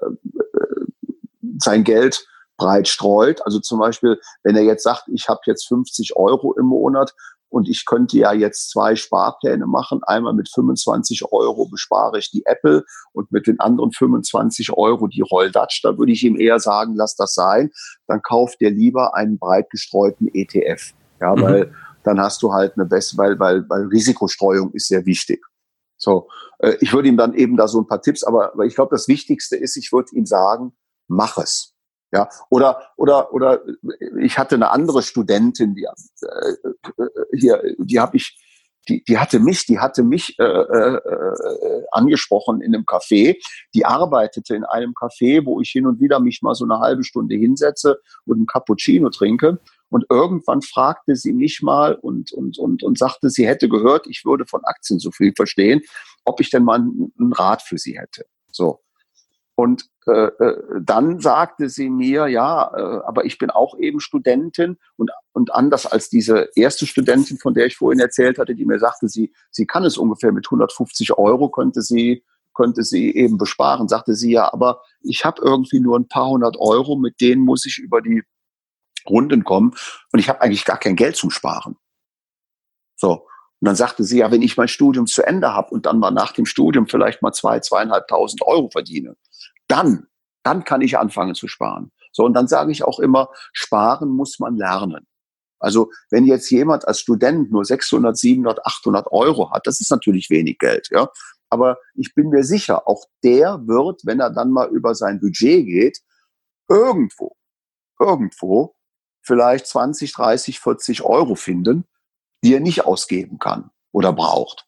[1.59, 2.27] sein Geld
[2.57, 3.45] breit streut.
[3.45, 7.13] Also zum Beispiel, wenn er jetzt sagt, ich habe jetzt 50 Euro im Monat
[7.55, 10.01] und ich könnte ja jetzt zwei Sparpläne machen.
[10.03, 15.21] Einmal mit 25 Euro bespare ich die Apple und mit den anderen 25 Euro die
[15.21, 15.81] Roll Dutch.
[15.85, 17.71] Da würde ich ihm eher sagen, lass das sein.
[18.09, 20.95] Dann kauft dir lieber einen breit gestreuten ETF.
[21.21, 21.43] Ja, mhm.
[21.43, 25.41] weil dann hast du halt eine bessere, weil, weil, weil Risikostreuung ist sehr wichtig.
[25.97, 26.27] So,
[26.59, 28.97] äh, ich würde ihm dann eben da so ein paar Tipps, aber, aber ich glaube,
[28.97, 30.73] das Wichtigste ist, ich würde ihm sagen,
[31.07, 31.74] mach es.
[32.15, 33.61] Ja, oder, oder, oder
[34.21, 36.55] ich hatte eine andere Studentin, die äh,
[37.37, 38.39] hier, die habe ich,
[38.89, 43.37] die, die hatte mich, die hatte mich äh, äh, äh, angesprochen in einem Café.
[43.75, 47.03] Die arbeitete in einem Café, wo ich hin und wieder mich mal so eine halbe
[47.03, 49.59] Stunde hinsetze und einen Cappuccino trinke.
[49.89, 54.25] Und irgendwann fragte sie mich mal und, und, und, und sagte, sie hätte gehört, ich
[54.25, 55.83] würde von Aktien so viel verstehen,
[56.25, 58.25] ob ich denn mal einen Rat für sie hätte.
[58.53, 58.84] So.
[59.57, 64.79] Und äh, äh, dann sagte sie mir, ja, äh, aber ich bin auch eben Studentin
[64.97, 68.81] und, und anders als diese erste Studentin, von der ich vorhin erzählt hatte, die mir
[68.81, 73.87] sagte, sie, sie kann es ungefähr mit 150 Euro, könnte sie, könnte sie eben besparen,
[73.87, 77.65] sagte sie ja, aber ich habe irgendwie nur ein paar hundert Euro, mit denen muss
[77.65, 78.25] ich über die
[79.09, 79.75] Runden kommen
[80.13, 81.77] und ich habe eigentlich gar kein Geld zum Sparen.
[82.97, 83.27] So.
[83.61, 86.11] Und dann sagte sie, ja, wenn ich mein Studium zu Ende habe und dann mal
[86.11, 89.17] nach dem Studium vielleicht mal zwei, zweieinhalbtausend Euro verdiene,
[89.69, 90.07] dann,
[90.43, 91.91] dann kann ich anfangen zu sparen.
[92.13, 95.07] So, und dann sage ich auch immer, sparen muss man lernen.
[95.59, 100.31] Also wenn jetzt jemand als Student nur 600, 700, 800 Euro hat, das ist natürlich
[100.31, 101.09] wenig Geld, ja.
[101.49, 105.67] Aber ich bin mir sicher, auch der wird, wenn er dann mal über sein Budget
[105.67, 106.01] geht,
[106.69, 107.37] irgendwo,
[107.99, 108.75] irgendwo
[109.23, 111.87] vielleicht 20, 30, 40 Euro finden,
[112.43, 114.67] die er nicht ausgeben kann oder braucht.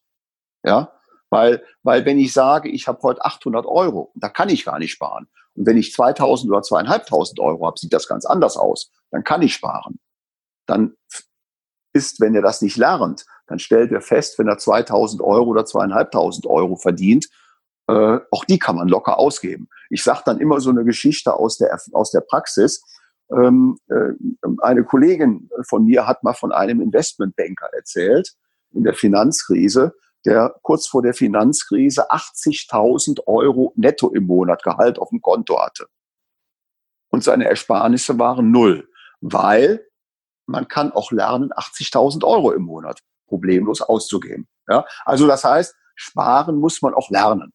[0.65, 0.96] Ja,
[1.31, 4.93] weil, weil wenn ich sage, ich habe heute 800 Euro, da kann ich gar nicht
[4.93, 5.29] sparen.
[5.55, 8.91] Und wenn ich 2000 oder 2500 Euro habe, sieht das ganz anders aus.
[9.11, 9.99] Dann kann ich sparen.
[10.67, 10.97] Dann
[11.93, 15.65] ist, wenn er das nicht lernt, dann stellt er fest, wenn er 2000 Euro oder
[15.65, 17.27] 2500 Euro verdient,
[17.89, 19.69] äh, auch die kann man locker ausgeben.
[19.91, 22.83] Ich sage dann immer so eine Geschichte aus der, aus der Praxis.
[23.31, 24.13] Ähm, äh,
[24.63, 28.35] eine Kollegin von mir hat mal von einem Investmentbanker erzählt
[28.73, 29.95] in der Finanzkrise,
[30.27, 35.87] der kurz vor der Finanzkrise 80.000 Euro netto im Monat Gehalt auf dem Konto hatte.
[37.09, 38.89] Und seine Ersparnisse waren null,
[39.21, 39.87] weil
[40.47, 44.49] man kann auch lernen, 80.000 Euro im Monat problemlos auszugeben.
[44.69, 44.85] Ja?
[45.05, 47.53] Also das heißt, sparen muss man auch lernen.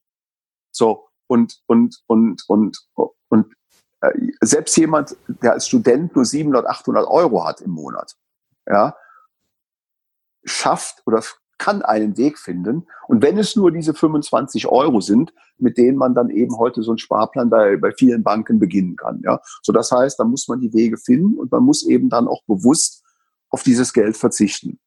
[0.72, 2.88] So, und, und, und, und,
[3.30, 3.54] und
[4.02, 4.12] äh,
[4.42, 8.16] selbst jemand, der als Student nur 700, 800 Euro hat im Monat,
[8.66, 8.96] ja,
[10.44, 11.22] schafft oder
[11.62, 12.88] kann einen Weg finden.
[13.08, 16.90] Und wenn es nur diese 25 Euro sind, mit denen man dann eben heute so
[16.90, 19.22] einen Sparplan bei, bei vielen Banken beginnen kann.
[19.24, 22.28] Ja, so das heißt, da muss man die Wege finden und man muss eben dann
[22.28, 23.04] auch bewusst
[23.52, 24.80] auf dieses Geld verzichten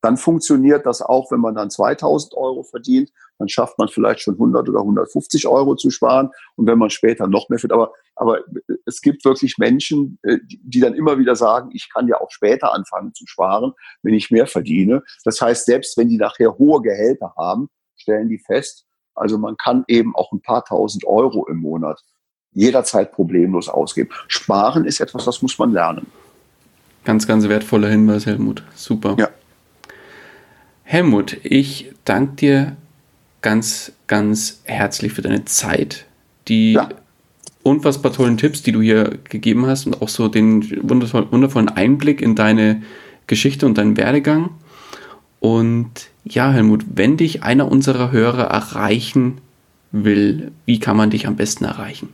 [0.00, 4.34] dann funktioniert das auch, wenn man dann 2000 Euro verdient, dann schafft man vielleicht schon
[4.34, 7.80] 100 oder 150 Euro zu sparen und wenn man später noch mehr verdient.
[7.80, 8.40] Aber, aber
[8.86, 12.74] es gibt wirklich Menschen, äh, die dann immer wieder sagen, ich kann ja auch später
[12.74, 13.72] anfangen zu sparen,
[14.02, 15.02] wenn ich mehr verdiene.
[15.24, 18.84] Das heißt, selbst wenn die nachher hohe Gehälter haben, stellen die fest,
[19.14, 22.00] also man kann eben auch ein paar tausend Euro im Monat
[22.52, 24.10] jederzeit problemlos ausgeben.
[24.28, 26.06] Sparen ist etwas, das muss man lernen.
[27.04, 28.62] Ganz, ganz wertvoller Hinweis, Helmut.
[28.74, 29.16] Super.
[29.18, 29.28] Ja.
[30.90, 32.76] Helmut, ich danke dir
[33.42, 36.06] ganz, ganz herzlich für deine Zeit,
[36.48, 36.88] die ja.
[37.62, 42.36] unfassbar tollen Tipps, die du hier gegeben hast und auch so den wundervollen Einblick in
[42.36, 42.80] deine
[43.26, 44.48] Geschichte und deinen Werdegang.
[45.40, 49.42] Und ja, Helmut, wenn dich einer unserer Hörer erreichen
[49.92, 52.08] will, wie kann man dich am besten erreichen?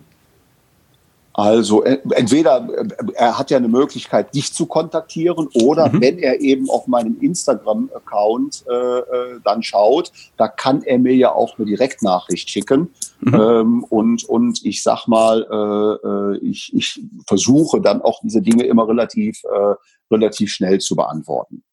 [1.37, 6.01] Also entweder äh, er hat ja eine Möglichkeit, dich zu kontaktieren oder mhm.
[6.01, 11.33] wenn er eben auf meinem Instagram-Account äh, äh, dann schaut, da kann er mir ja
[11.33, 12.95] auch eine Direktnachricht schicken.
[13.21, 13.35] Mhm.
[13.35, 18.65] Ähm, und, und ich sag mal, äh, äh, ich, ich versuche dann auch diese Dinge
[18.65, 19.75] immer relativ, äh,
[20.13, 21.65] relativ schnell zu beantworten.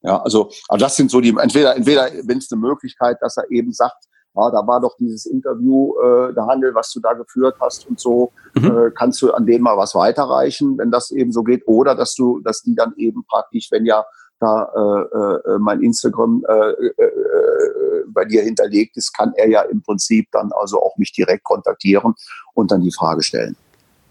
[0.00, 3.50] Ja, also, also das sind so die, entweder, entweder wenn es eine Möglichkeit, dass er
[3.50, 4.05] eben sagt,
[4.36, 7.98] ja, da war doch dieses Interview, äh, der Handel, was du da geführt hast und
[7.98, 8.64] so, mhm.
[8.64, 12.14] äh, kannst du an denen mal was weiterreichen, wenn das eben so geht, oder dass
[12.14, 14.04] du, dass die dann eben praktisch, wenn ja
[14.38, 19.62] da äh, äh, mein Instagram äh, äh, äh, bei dir hinterlegt ist, kann er ja
[19.62, 22.14] im Prinzip dann also auch mich direkt kontaktieren
[22.54, 23.56] und dann die Frage stellen.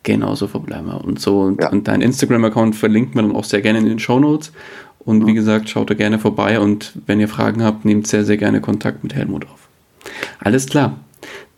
[0.01, 1.03] Genau, so verbleiben wir.
[1.03, 1.69] Und so, ja.
[1.69, 4.51] und dein Instagram-Account verlinkt man dann auch sehr gerne in den Show Notes.
[4.99, 5.27] Und mhm.
[5.27, 8.61] wie gesagt, schaut da gerne vorbei und wenn ihr Fragen habt, nehmt sehr, sehr gerne
[8.61, 9.64] Kontakt mit Helmut auf.
[10.39, 10.97] Alles klar.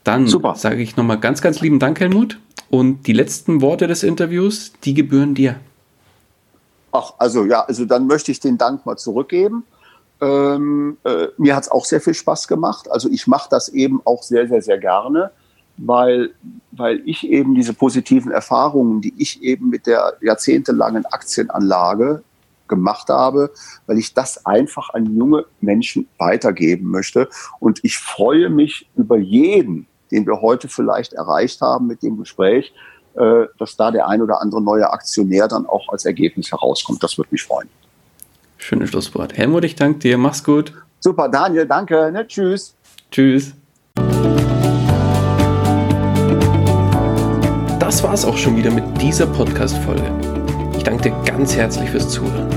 [0.03, 2.39] Dann sage ich nochmal ganz, ganz lieben Dank, Helmut.
[2.69, 5.57] Und die letzten Worte des Interviews, die gebühren dir.
[6.91, 9.63] Ach, also ja, also dann möchte ich den Dank mal zurückgeben.
[10.19, 12.89] Ähm, äh, mir hat es auch sehr viel Spaß gemacht.
[12.89, 15.31] Also ich mache das eben auch sehr, sehr, sehr gerne,
[15.77, 16.31] weil,
[16.71, 22.23] weil ich eben diese positiven Erfahrungen, die ich eben mit der jahrzehntelangen Aktienanlage
[22.67, 23.51] gemacht habe,
[23.85, 27.29] weil ich das einfach an junge Menschen weitergeben möchte.
[27.59, 32.73] Und ich freue mich über jeden, den wir heute vielleicht erreicht haben mit dem Gespräch,
[33.15, 37.03] äh, dass da der ein oder andere neue Aktionär dann auch als Ergebnis herauskommt.
[37.03, 37.69] Das würde mich freuen.
[38.57, 39.37] Schönes Schlusswort.
[39.37, 40.17] Helmut, ich danke dir.
[40.17, 40.73] Mach's gut.
[40.99, 42.11] Super, Daniel, danke.
[42.11, 42.75] Ne, tschüss.
[43.11, 43.53] Tschüss.
[47.79, 50.11] Das war's auch schon wieder mit dieser Podcast-Folge
[50.87, 52.56] danke dir ganz herzlich fürs Zuhören.